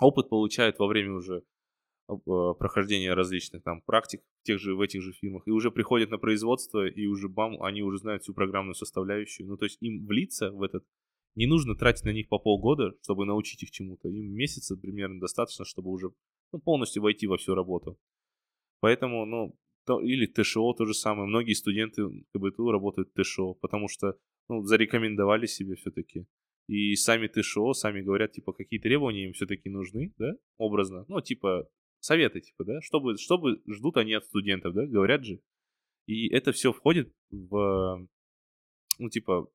[0.00, 1.44] опыт получают во время уже
[2.18, 5.42] прохождения различных там практик тех же, в этих же фирмах.
[5.46, 9.46] И уже приходят на производство, и уже бам, они уже знают всю программную составляющую.
[9.46, 10.84] Ну, то есть им влиться в этот
[11.36, 14.08] не нужно тратить на них по полгода, чтобы научить их чему-то.
[14.08, 16.10] Им месяца примерно достаточно, чтобы уже
[16.52, 17.98] ну, полностью войти во всю работу.
[18.80, 19.56] Поэтому, ну,
[20.00, 21.28] или ТШО то же самое.
[21.28, 22.02] Многие студенты
[22.34, 24.16] КБТУ работают ТШО, потому что
[24.48, 26.26] ну, зарекомендовали себе все-таки.
[26.66, 31.04] И сами ТШО сами говорят, типа, какие требования им все-таки нужны, да, образно.
[31.08, 31.68] Ну, типа,
[32.00, 35.40] советы, типа, да, чтобы, чтобы ждут они от студентов, да, говорят же.
[36.06, 38.08] И это все входит в,
[38.98, 39.50] ну, типа,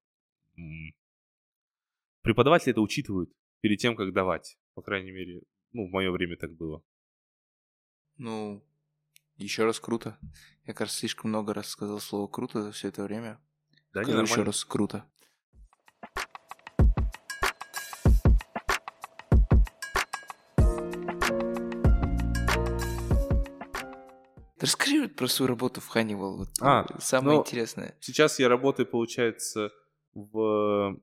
[2.22, 3.32] преподаватели это учитывают
[3.62, 4.58] перед тем, как давать.
[4.74, 5.41] По крайней мере,
[5.72, 6.84] ну, в мое время так было.
[8.18, 8.64] Ну,
[9.38, 10.18] еще раз круто.
[10.66, 13.39] Я, кажется, слишком много раз сказал слово круто за все это время.
[13.93, 15.06] Да, Скажу еще раз круто.
[24.66, 26.38] Расскажи про свою работу в Honeywell.
[26.38, 27.95] Вот, а, самое ну, интересное.
[27.99, 29.72] Сейчас я работаю, получается,
[30.16, 30.99] в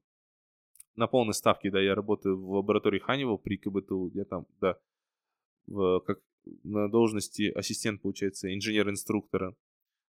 [0.97, 4.79] на полной ставке, да, я работаю в лаборатории Honeywell при КБТУ, я там, да,
[5.67, 6.19] в, как
[6.65, 9.55] на должности ассистент, получается, инженер-инструктора.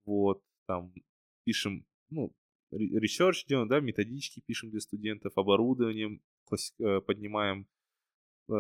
[0.06, 0.92] Вот, там
[1.44, 2.34] пишем, ну,
[2.72, 6.20] ресерч делаем, да, методички пишем для студентов, оборудованием
[6.80, 7.68] э, поднимаем
[8.50, 8.54] э,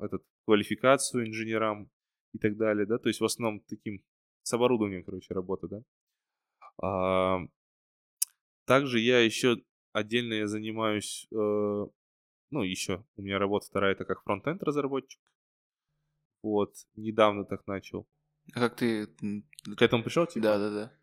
[0.00, 1.88] этот, квалификацию инженерам
[2.32, 4.02] и так далее, да, то есть в основном таким
[4.44, 5.82] с оборудованием, короче, работа, да.
[6.82, 7.40] А,
[8.66, 9.56] также я еще
[9.92, 11.36] отдельно я занимаюсь, э,
[12.50, 15.20] ну, еще у меня работа вторая, это как фронтенд разработчик,
[16.42, 18.06] Вот, недавно так начал.
[18.54, 19.06] А как ты...
[19.76, 20.26] К этому пришел?
[20.26, 20.42] Типа?
[20.42, 20.98] Да, да, да.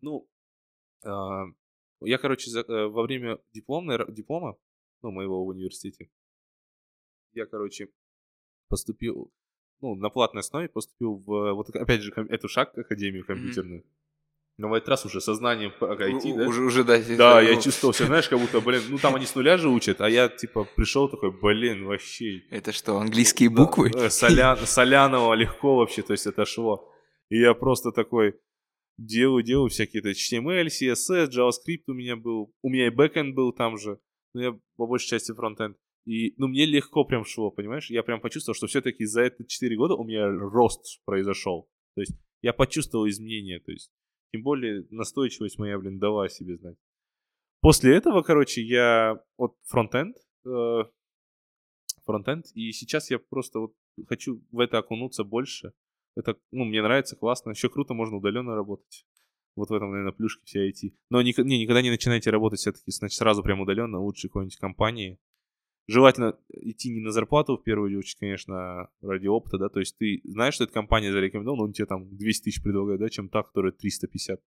[0.00, 0.28] Ну,
[1.04, 1.44] а,
[2.00, 4.56] я, короче, за, э, во время дипломной, диплома,
[5.02, 6.10] ну, моего в университете,
[7.32, 7.88] я, короче,
[8.68, 9.32] поступил,
[9.80, 13.80] ну, на платной основе поступил в, вот опять же, эту шаг академию компьютерную.
[13.80, 14.00] Mm-hmm.
[14.58, 16.46] Но в этот раз уже сознанием IT, да?
[16.46, 16.98] Уже, уже да.
[17.16, 20.02] Да, я чувствовал себя, знаешь, как будто, блин, ну там они с нуля же учат,
[20.02, 22.42] а я, типа, пришел такой, блин, вообще.
[22.50, 23.88] Это что, английские буквы?
[23.88, 26.92] Да, соля, соляного легко вообще, то есть это шло.
[27.30, 28.34] И я просто такой
[28.98, 33.52] делаю, делаю всякие это HTML, CSS, JavaScript у меня был, у меня и бэкэнд был
[33.52, 33.98] там же,
[34.34, 35.78] но я по большей части фронтенд.
[36.10, 37.88] И, ну, мне легко прям шло, понимаешь?
[37.88, 41.70] Я прям почувствовал, что все-таки за эти 4 года у меня рост произошел.
[41.94, 43.92] То есть я почувствовал изменения, то есть
[44.32, 46.76] тем более настойчивость моя, блин, дала о себе знать.
[47.60, 50.78] После этого, короче, я вот фронтенд, э,
[52.04, 53.74] фронтенд, и сейчас я просто вот
[54.08, 55.72] хочу в это окунуться больше.
[56.16, 57.50] Это, ну, мне нравится, классно.
[57.50, 59.06] Еще круто, можно удаленно работать.
[59.54, 60.92] Вот в этом, наверное, плюшки все IT.
[61.08, 65.20] Но не, никогда не начинайте работать все-таки значит, сразу прям удаленно, лучше какой-нибудь компании.
[65.86, 69.98] Желательно идти не на зарплату, в первую очередь, конечно, а ради опыта, да, то есть
[69.98, 73.28] ты знаешь, что эта компания зарекомендовала, но он тебе там 200 тысяч предлагает, да, чем
[73.28, 74.40] та, которая 350.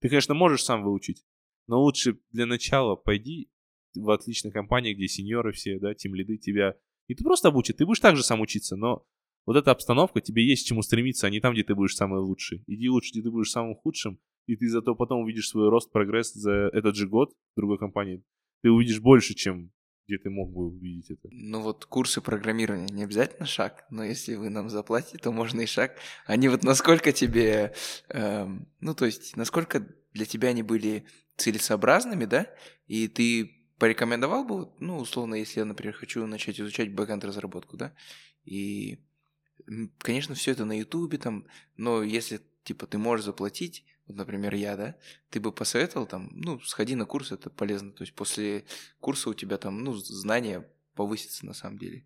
[0.00, 1.24] Ты, конечно, можешь сам выучить,
[1.68, 3.48] но лучше для начала пойди
[3.94, 6.74] в отличной компании, где сеньоры все, да, тем лиды тебя
[7.08, 9.04] и ты просто обучит, ты будешь также сам учиться, но
[9.46, 12.20] вот эта обстановка, тебе есть к чему стремиться, а не там, где ты будешь самый
[12.20, 12.62] лучший.
[12.66, 16.34] Иди лучше, где ты будешь самым худшим, и ты зато потом увидишь свой рост, прогресс
[16.34, 18.22] за этот же год в другой компании.
[18.62, 19.72] Ты увидишь больше, чем
[20.08, 21.28] где ты мог бы увидеть это?
[21.30, 25.66] Ну вот курсы программирования не обязательно шаг, но если вы нам заплатите, то можно и
[25.66, 25.96] шаг.
[26.26, 27.74] Они вот насколько тебе,
[28.08, 31.04] эм, ну то есть насколько для тебя они были
[31.36, 32.46] целесообразными, да,
[32.86, 37.92] и ты порекомендовал бы, ну условно, если я, например, хочу начать изучать бэкэнд разработку, да,
[38.44, 38.98] и
[39.98, 41.46] конечно, все это на Ютубе там,
[41.76, 44.96] но если типа ты можешь заплатить, например, я, да,
[45.30, 47.92] ты бы посоветовал там, ну, сходи на курс, это полезно.
[47.92, 48.64] То есть после
[49.00, 52.04] курса у тебя там, ну, знания повысятся на самом деле.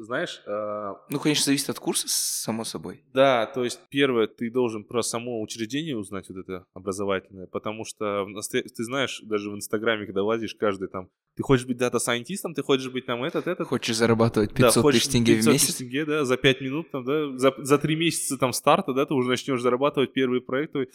[0.00, 0.40] Знаешь...
[0.46, 0.94] Э...
[1.10, 3.04] Ну, конечно, зависит от курса, само собой.
[3.12, 8.26] Да, то есть первое, ты должен про само учреждение узнать вот это образовательное, потому что
[8.50, 12.90] ты знаешь, даже в Инстаграме, когда лазишь, каждый там, ты хочешь быть дата-сайентистом, ты хочешь
[12.90, 13.68] быть там этот, этот.
[13.68, 15.74] Хочешь зарабатывать 500 да, тысяч тенге 500 в месяц?
[15.76, 19.12] тенге, да, за 5 минут, там, да, за, за 3 месяца там старта, да, ты
[19.12, 20.88] уже начнешь зарабатывать первые проекты.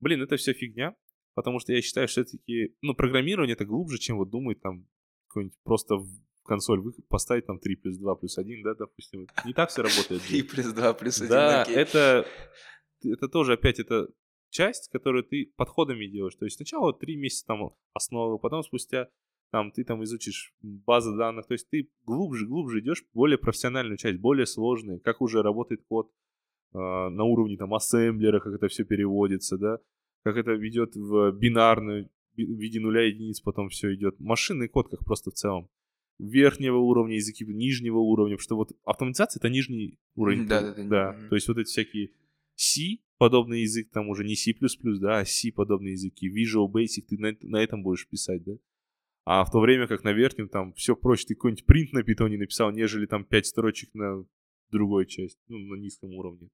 [0.00, 0.94] Блин, это все фигня,
[1.34, 4.86] потому что я считаю, что все-таки, ну, программирование это глубже, чем вот думать там
[5.28, 6.08] какой-нибудь просто в
[6.44, 9.26] консоль поставить там 3 плюс 2 плюс 1, да, допустим.
[9.44, 10.22] Не так все работает.
[10.22, 12.26] 3 плюс 2 плюс 1, Да, это,
[13.04, 14.08] это тоже опять это
[14.48, 16.34] часть, которую ты подходами делаешь.
[16.34, 19.08] То есть сначала 3 месяца там основы, потом спустя
[19.50, 24.20] там ты там изучишь базы данных, то есть ты глубже, глубже идешь, более профессиональную часть,
[24.20, 26.10] более сложные, как уже работает код,
[26.72, 29.78] на уровне там ассемблера, как это все переводится, да,
[30.22, 34.18] как это ведет в бинарную, в виде нуля единиц потом все идет.
[34.20, 35.68] Машинный код как просто в целом.
[36.18, 40.46] Верхнего уровня языки, нижнего уровня, что вот автоматизация это нижний уровень.
[40.46, 40.84] Да, да, да.
[40.84, 41.28] да.
[41.28, 42.10] То есть вот эти всякие
[42.56, 44.54] C подобный язык, там уже не C++,
[45.00, 48.52] да, а C подобные языки, Visual Basic, ты на, на этом будешь писать, да.
[49.24, 52.38] А в то время как на верхнем там все проще, ты какой-нибудь принт на питоне
[52.38, 54.24] написал, нежели там 5 строчек на
[54.70, 56.48] другой части, ну, на низком уровне.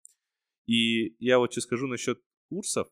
[0.66, 2.88] И я вот сейчас скажу насчет курсов.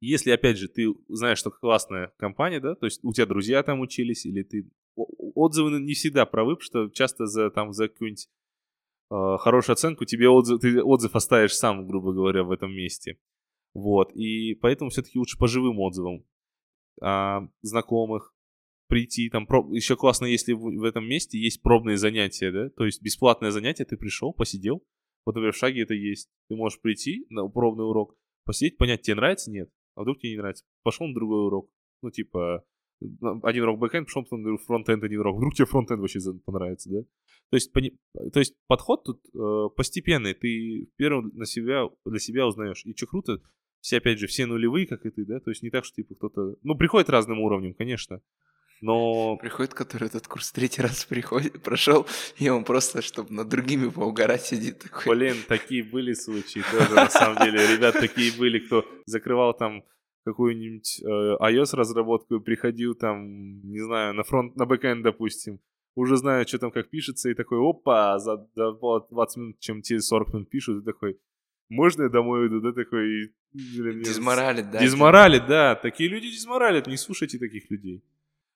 [0.00, 3.80] Если, опять же, ты знаешь, что классная компания, да, то есть у тебя друзья там
[3.80, 4.70] учились, или ты...
[4.96, 8.28] Отзывы не всегда правы, потому что часто за, там, за какую-нибудь
[9.10, 13.18] э, хорошую оценку тебе отзыв, ты отзыв оставишь сам, грубо говоря, в этом месте.
[13.72, 16.24] Вот, и поэтому все-таки лучше по живым отзывам
[17.00, 18.34] а, знакомых,
[18.90, 19.72] прийти, там, проб...
[19.72, 23.86] еще классно, если в, в этом месте есть пробные занятия, да, то есть бесплатное занятие,
[23.86, 24.84] ты пришел, посидел,
[25.24, 29.14] вот, например, в шаге это есть, ты можешь прийти на пробный урок, посидеть, понять, тебе
[29.14, 31.70] нравится, нет, а вдруг тебе не нравится, пошел на другой урок,
[32.02, 32.64] ну, типа,
[33.42, 37.02] один урок бэкэнд, пошел потом фронтенд, один урок, вдруг тебе фронтенд вообще понравится, да,
[37.50, 37.96] то есть, пони...
[38.32, 43.06] то есть подход тут э, постепенный, ты первым на себя, для себя узнаешь, и что
[43.06, 43.40] круто,
[43.80, 46.14] все, опять же, все нулевые, как и ты, да, то есть не так, что, типа,
[46.16, 48.20] кто-то, ну, приходит разным уровнем, конечно,
[48.80, 49.36] но...
[49.36, 52.06] Приходит, который этот курс третий раз приходит, прошел,
[52.38, 55.16] и он просто, чтобы над другими поугарать сидит такой.
[55.16, 57.76] Блин, такие были случаи тоже, на самом деле.
[57.76, 59.84] Ребят такие были, кто закрывал там
[60.24, 65.60] какую-нибудь э, iOS-разработку и приходил там, не знаю, на фронт, на бэкэнд, допустим,
[65.94, 70.34] уже знаю, что там как пишется, и такой, опа, за 20 минут, чем те 40
[70.34, 71.18] минут пишут, и такой,
[71.68, 73.32] можно я домой иду, да, такой...
[73.52, 74.78] Дизморалит, да.
[74.78, 78.04] Дизморалит, да, такие люди дизморалит, не слушайте таких людей.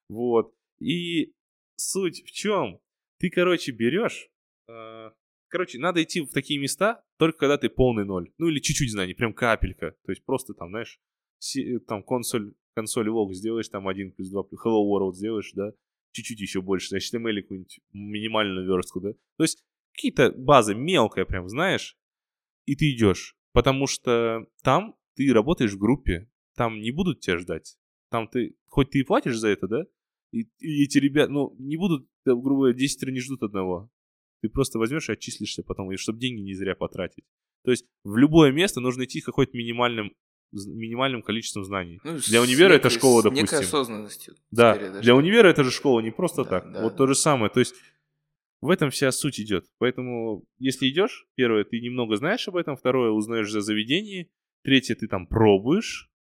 [0.09, 0.55] Вот.
[0.81, 1.35] И
[1.77, 2.81] суть в чем?
[3.19, 4.29] Ты, короче, берешь,
[4.69, 5.11] э,
[5.49, 8.31] короче, надо идти в такие места только когда ты полный ноль.
[8.39, 9.93] Ну или чуть-чуть знаний, прям капелька.
[10.05, 11.01] То есть просто там, знаешь,
[11.39, 15.73] си- там консоль, консоль лог сделаешь, там 1 плюс 2 плюс Hello World сделаешь, да,
[16.13, 19.13] чуть-чуть еще больше, значит, HTML какую-нибудь минимальную верстку, да.
[19.37, 21.97] То есть какие-то базы мелкая прям, знаешь,
[22.67, 23.37] и ты идешь.
[23.53, 27.77] Потому что там ты работаешь в группе, там не будут тебя ждать.
[28.15, 29.87] Там ты, хоть ты и платишь за это, да,
[30.31, 33.91] и, и эти ребята, ну, не будут, грубо говоря, 10 не ждут одного.
[34.41, 37.25] Ты просто возьмешь и отчислишься потом, чтобы деньги не зря потратить.
[37.65, 40.13] То есть в любое место нужно идти какой-то минимальным
[40.53, 41.99] минимальным количеством знаний.
[42.05, 43.47] Ну, для универа некой, это школа, допустим.
[43.47, 44.37] Некой осознанностью.
[44.53, 46.73] Да, скорее, для универа это же школа не просто да, так.
[46.73, 46.83] Да.
[46.85, 47.51] Вот то же самое.
[47.51, 47.75] То есть
[48.61, 49.67] в этом вся суть идет.
[49.79, 54.29] Поэтому, если идешь, первое, ты немного знаешь об этом, второе, узнаешь за заведение,
[54.63, 56.14] третье, ты там пробуешь,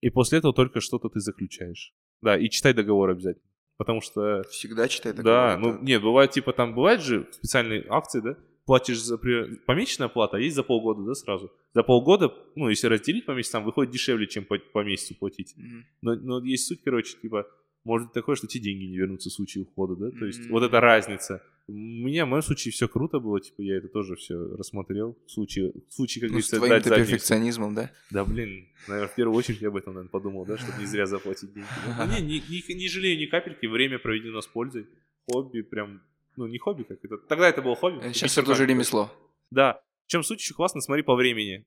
[0.00, 1.92] и после этого только что-то ты заключаешь.
[2.22, 3.44] Да, и читай договор обязательно.
[3.76, 4.42] Потому что...
[4.50, 5.38] Всегда читай договор.
[5.38, 8.36] Да, ну, нет, бывает, типа, там бывает же специальные акции, да?
[8.66, 11.50] Платишь за помесячная плата, а есть за полгода, да, сразу.
[11.72, 15.54] За полгода, ну, если разделить по месяцам, выходит дешевле, чем по, по месяцу платить.
[15.56, 15.82] Mm-hmm.
[16.02, 17.46] Но, но есть суть, короче, типа,
[17.84, 20.10] может быть такое, что тебе деньги не вернутся в случае ухода, да?
[20.10, 20.50] То есть mm-hmm.
[20.50, 21.42] вот эта разница.
[21.68, 25.18] У меня, в моем случае, все круто было, типа, я это тоже все рассмотрел.
[25.26, 27.90] В случае, в случае как ну, говорится, с твоим перфекционизмом, да?
[28.10, 31.04] Да, блин, наверное, в первую очередь я об этом, наверное, подумал, да, чтобы не зря
[31.04, 31.68] заплатить деньги.
[31.86, 32.06] Да?
[32.06, 34.86] Ну, не, не, не, не жалею ни капельки, время проведено с пользой.
[35.30, 36.02] Хобби прям,
[36.36, 37.18] ну, не хобби, как это.
[37.18, 38.00] Тогда это было хобби.
[38.14, 39.12] Сейчас это уже ремесло.
[39.50, 39.82] Да.
[40.06, 41.66] В чем суть еще классно, смотри по времени.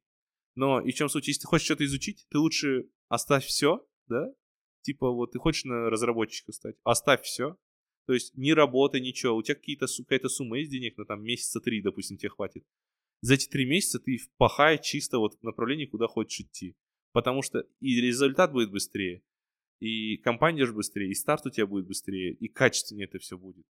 [0.56, 4.26] Но и в чем суть, если ты хочешь что-то изучить, ты лучше оставь все, да?
[4.82, 7.56] Типа вот ты хочешь на разработчика стать, оставь все,
[8.06, 9.36] то есть ни работы, ничего.
[9.36, 12.66] У тебя какие-то, какая-то сумма есть денег на там месяца три, допустим, тебе хватит.
[13.22, 16.76] За эти три месяца ты впахай чисто вот в направлении, куда хочешь идти.
[17.12, 19.22] Потому что и результат будет быстрее,
[19.80, 23.66] и компания же быстрее, и старт у тебя будет быстрее, и качественнее это все будет.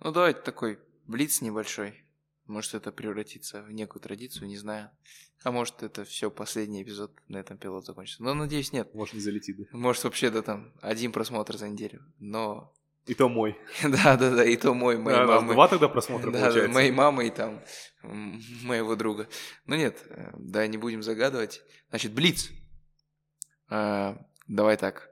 [0.00, 2.07] Ну давайте такой блиц небольшой.
[2.48, 4.90] Может, это превратится в некую традицию, не знаю.
[5.44, 8.22] А может, это все последний эпизод на этом пилот закончится.
[8.22, 8.92] Но надеюсь, нет.
[8.94, 9.64] Может, не залетит, да?
[9.72, 12.02] Может, вообще, да, там один просмотр за неделю.
[12.18, 12.74] Но
[13.08, 13.56] и то мой.
[13.82, 15.54] Да, да, да, и то мой, моей а, мамы.
[15.54, 16.68] Два тогда просмотра да, получается.
[16.68, 17.60] Да, моей мамы и там
[18.02, 19.28] моего друга.
[19.66, 21.62] Ну нет, э, да, не будем загадывать.
[21.88, 22.50] Значит, Блиц.
[23.70, 25.10] А, давай так.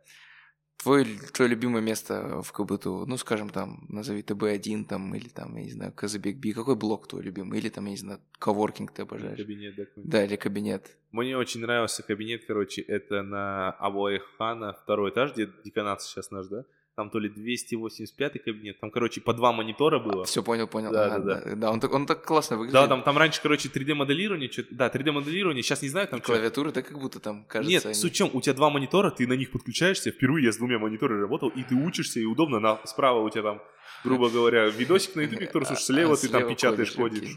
[0.78, 5.64] Твое, твое любимое место в КБТУ, ну, скажем, там, назови ТБ-1, там, или там, я
[5.64, 7.58] не знаю, Казабек Би, какой блок твой любимый?
[7.58, 9.38] Или там, я не знаю, коворкинг ты обожаешь?
[9.38, 9.84] Кабинет, да.
[9.96, 10.96] Да, или кабинет.
[11.12, 16.64] Мне очень нравился кабинет, короче, это на Абуайхана, второй этаж, где деканат сейчас наш, да?
[16.96, 20.24] Там то ли 285 кабинет, там, короче, по два монитора было.
[20.24, 20.92] Все, понял, понял.
[20.92, 21.56] Да, ага, да, да.
[21.56, 22.72] Да, он так, он так классно выглядит.
[22.72, 26.98] Да, там, там раньше, короче, 3D-моделирование, да, 3D-моделирование, сейчас не знаю, там Клавиатуры, так как
[26.98, 27.70] будто там, кажется...
[27.70, 27.94] Нет, они...
[27.94, 30.78] суть в чем, у тебя два монитора, ты на них подключаешься, впервые я с двумя
[30.78, 33.62] мониторами работал, и ты учишься, и удобно, на, справа у тебя там
[34.04, 37.36] грубо говоря, видосик на ютубе, который, слушай, слева а, ты там печатаешь, кодишь.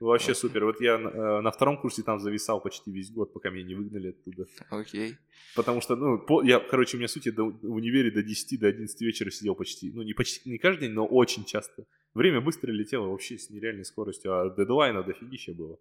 [0.00, 0.64] Вообще супер.
[0.64, 4.10] Вот я э, на втором курсе там зависал почти весь год, пока меня не выгнали
[4.10, 4.46] оттуда.
[4.70, 5.16] Окей.
[5.56, 8.68] Потому что, ну, по, я, короче, у меня, сути, до, в универе до 10, до
[8.68, 9.90] 11 вечера сидел почти.
[9.90, 11.84] Ну, не почти, не каждый день, но очень часто.
[12.14, 15.78] Время быстро летело вообще с нереальной скоростью, а дедлайна дофигища было.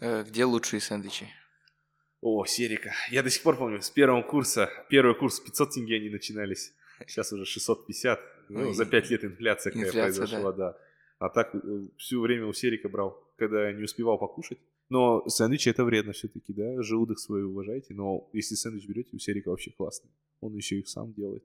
[0.00, 1.28] Э, где лучшие сэндвичи?
[2.20, 2.92] О, Серика.
[3.10, 6.74] Я до сих пор помню, с первого курса, первый курс 500 тенге они начинались.
[7.06, 8.20] Сейчас уже 650.
[8.50, 10.72] Ну, за 5 лет инфляция, инфляция какая произошла, да.
[10.72, 10.78] да.
[11.20, 11.58] А так э,
[11.98, 14.58] все время у Серика брал, когда не успевал покушать.
[14.88, 17.92] Но сэндвичи это вредно все-таки, да, желудок свой уважайте.
[17.92, 20.10] Но если сэндвич берете, у Серика вообще классный.
[20.40, 21.44] Он еще их сам делает,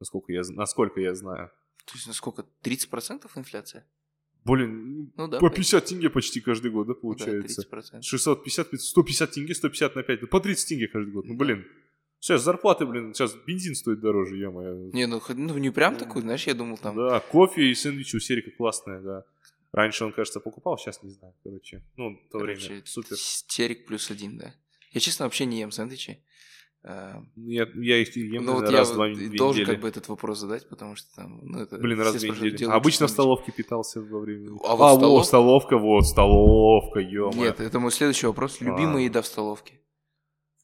[0.00, 1.50] насколько я, насколько я знаю.
[1.84, 2.46] То есть насколько?
[2.64, 3.86] 30% инфляция?
[4.44, 7.62] Блин, ну, да, по 50 тенге почти каждый год, да, получается?
[7.70, 8.02] Ну, да, 30%.
[8.02, 11.66] 650, 150 тенге, 150 на 5, ну, по 30 тенге каждый год, ну, блин.
[12.20, 14.72] Сейчас зарплаты, блин, сейчас бензин стоит дороже, я моя.
[14.92, 16.94] Не, ну, ну не прям такой, знаешь, я думал там.
[16.94, 19.24] Да, кофе и сэндвичи у Серика классные, да.
[19.72, 21.82] Раньше он, кажется, покупал, сейчас не знаю, короче.
[21.96, 23.16] Ну, в то короче, время супер.
[23.16, 24.54] Серик плюс один, да.
[24.90, 26.22] Я, честно, вообще не ем сэндвичи.
[26.82, 30.08] А, ну, я, я их ем ну, вот раз в два должен как бы этот
[30.08, 31.40] вопрос задать, потому что там...
[31.42, 32.70] Ну, это Блин, раз в две недели.
[32.70, 34.50] Обычно в столовке питался во время...
[34.64, 35.18] А, вот а столов...
[35.18, 38.60] вот столовка, вот, столовка, ё Нет, это мой следующий вопрос.
[38.60, 39.06] Любимая а.
[39.06, 39.80] еда в столовке?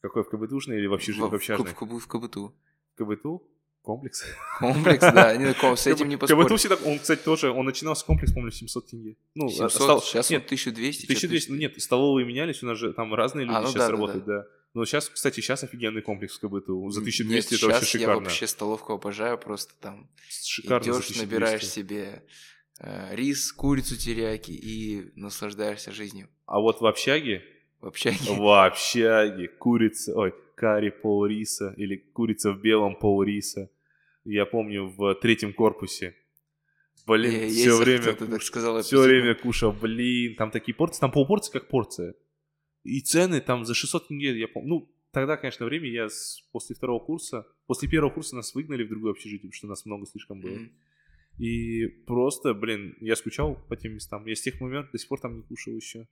[0.01, 1.73] Какой, в КБТУшной или вообще жизнь в, общажной?
[1.73, 2.55] В, в, в КБТУ.
[2.95, 3.43] КБТУ?
[3.81, 4.25] Комплекс.
[4.59, 6.43] Комплекс, да, не, с этим не поспоришь.
[6.43, 9.15] КБТУ всегда, он, кстати, тоже, он начинал с комплекс, помню, 700 тенге.
[9.33, 11.05] Ну, 700, стал, сейчас нет, 1200.
[11.05, 13.89] 1200, ну нет, столовые менялись, у нас же там разные люди а, ну, сейчас да,
[13.89, 14.39] работают, да.
[14.39, 14.47] да.
[14.73, 16.89] Но сейчас, кстати, сейчас офигенный комплекс в КБТУ.
[16.89, 18.11] За 1200 нет, это вообще шикарно.
[18.11, 22.23] я вообще столовку обожаю, просто там Шикарно идешь, набираешь себе
[22.81, 26.27] э, рис, курицу теряки и наслаждаешься жизнью.
[26.45, 27.41] А вот в общаге
[27.81, 28.17] в общаге.
[28.27, 29.47] В общаге.
[29.47, 33.69] Курица, ой, карри пол риса или курица в белом пол риса.
[34.25, 36.15] Я помню в третьем корпусе.
[37.05, 40.99] Блин, Е- все есть время, так куш- сказал, все время кушал, блин, там такие порции,
[40.99, 42.15] там полпорции как порция.
[42.83, 46.75] И цены там за 600 тенге, я помню, ну, тогда, конечно, время, я с- после
[46.75, 50.41] второго курса, после первого курса нас выгнали в другое общежитие, потому что нас много слишком
[50.41, 50.55] было.
[50.55, 50.71] Мгм.
[51.37, 54.25] И просто, блин, я скучал по тем местам.
[54.25, 56.07] Я с тех моментов до сих пор там не кушал еще.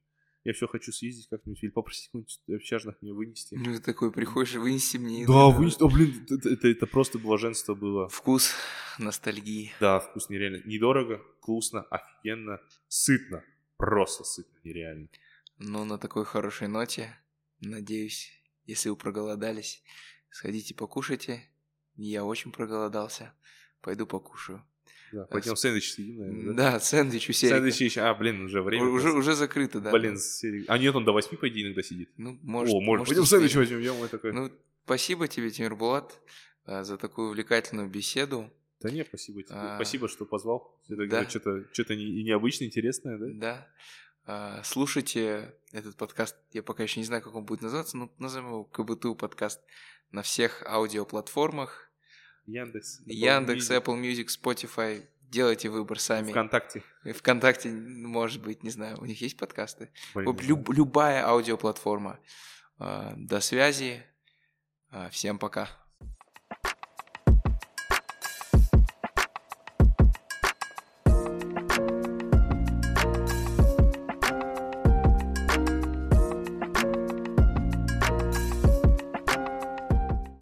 [0.45, 3.55] Я все хочу съездить как-нибудь или попросить какой-нибудь общажных мне вынести.
[3.55, 5.25] Ну, ты такой приходишь, вынеси мне.
[5.25, 5.57] Да, иногда.
[5.57, 5.81] вынести.
[5.83, 8.07] О, блин, это, это, это просто блаженство было.
[8.09, 8.53] Вкус
[8.99, 9.73] ностальгии.
[9.79, 10.61] Да, вкус нереально.
[10.63, 13.43] Недорого, вкусно, офигенно, сытно.
[13.77, 15.09] Просто сытно, нереально.
[15.57, 17.17] Ну, на такой хорошей ноте,
[17.59, 18.31] надеюсь,
[18.65, 19.81] если вы проголодались,
[20.29, 21.49] сходите покушайте.
[21.95, 23.33] Я очень проголодался.
[23.81, 24.63] Пойду покушаю.
[25.11, 26.71] Да, пойдем сэндвич съедим, наверное, да?
[26.73, 27.55] Да, сэндвич у Серика.
[27.57, 28.01] Сэндвичи еще...
[28.01, 28.85] А, блин, уже время.
[28.85, 29.91] Уже, уже закрыто, да.
[29.91, 32.09] Блин, Серик- А нет, он до 8, по идее, иногда сидит.
[32.17, 34.33] Ну, может, О, может, может, пойдем сэндвич возьмем, я такой.
[34.33, 34.51] Ну,
[34.85, 36.19] спасибо тебе, Тимир Булат,
[36.65, 38.51] а, за такую увлекательную беседу.
[38.81, 39.55] Да нет, спасибо тебе.
[39.57, 39.75] А.
[39.77, 40.79] Спасибо, что позвал.
[40.89, 41.29] Это Да.
[41.29, 43.25] что-то что-то не, необычное, интересное, да?
[43.33, 43.67] Да.
[44.27, 48.47] А, Слушайте этот подкаст, я пока еще не знаю, как он будет называться, но назовем
[48.47, 49.61] его КБТУ подкаст
[50.11, 51.84] на всех аудиоплатформах.
[52.47, 53.01] Яндекс.
[53.01, 55.05] Apple Яндекс, Music, Apple Music, Spotify.
[55.29, 56.31] Делайте выбор сами.
[56.31, 56.83] ВКонтакте.
[57.13, 59.89] Вконтакте, может быть, не знаю, у них есть подкасты?
[60.13, 62.19] Блин, люб- любая аудиоплатформа.
[62.77, 64.03] А, До связи.
[64.91, 65.67] А, Всем пока.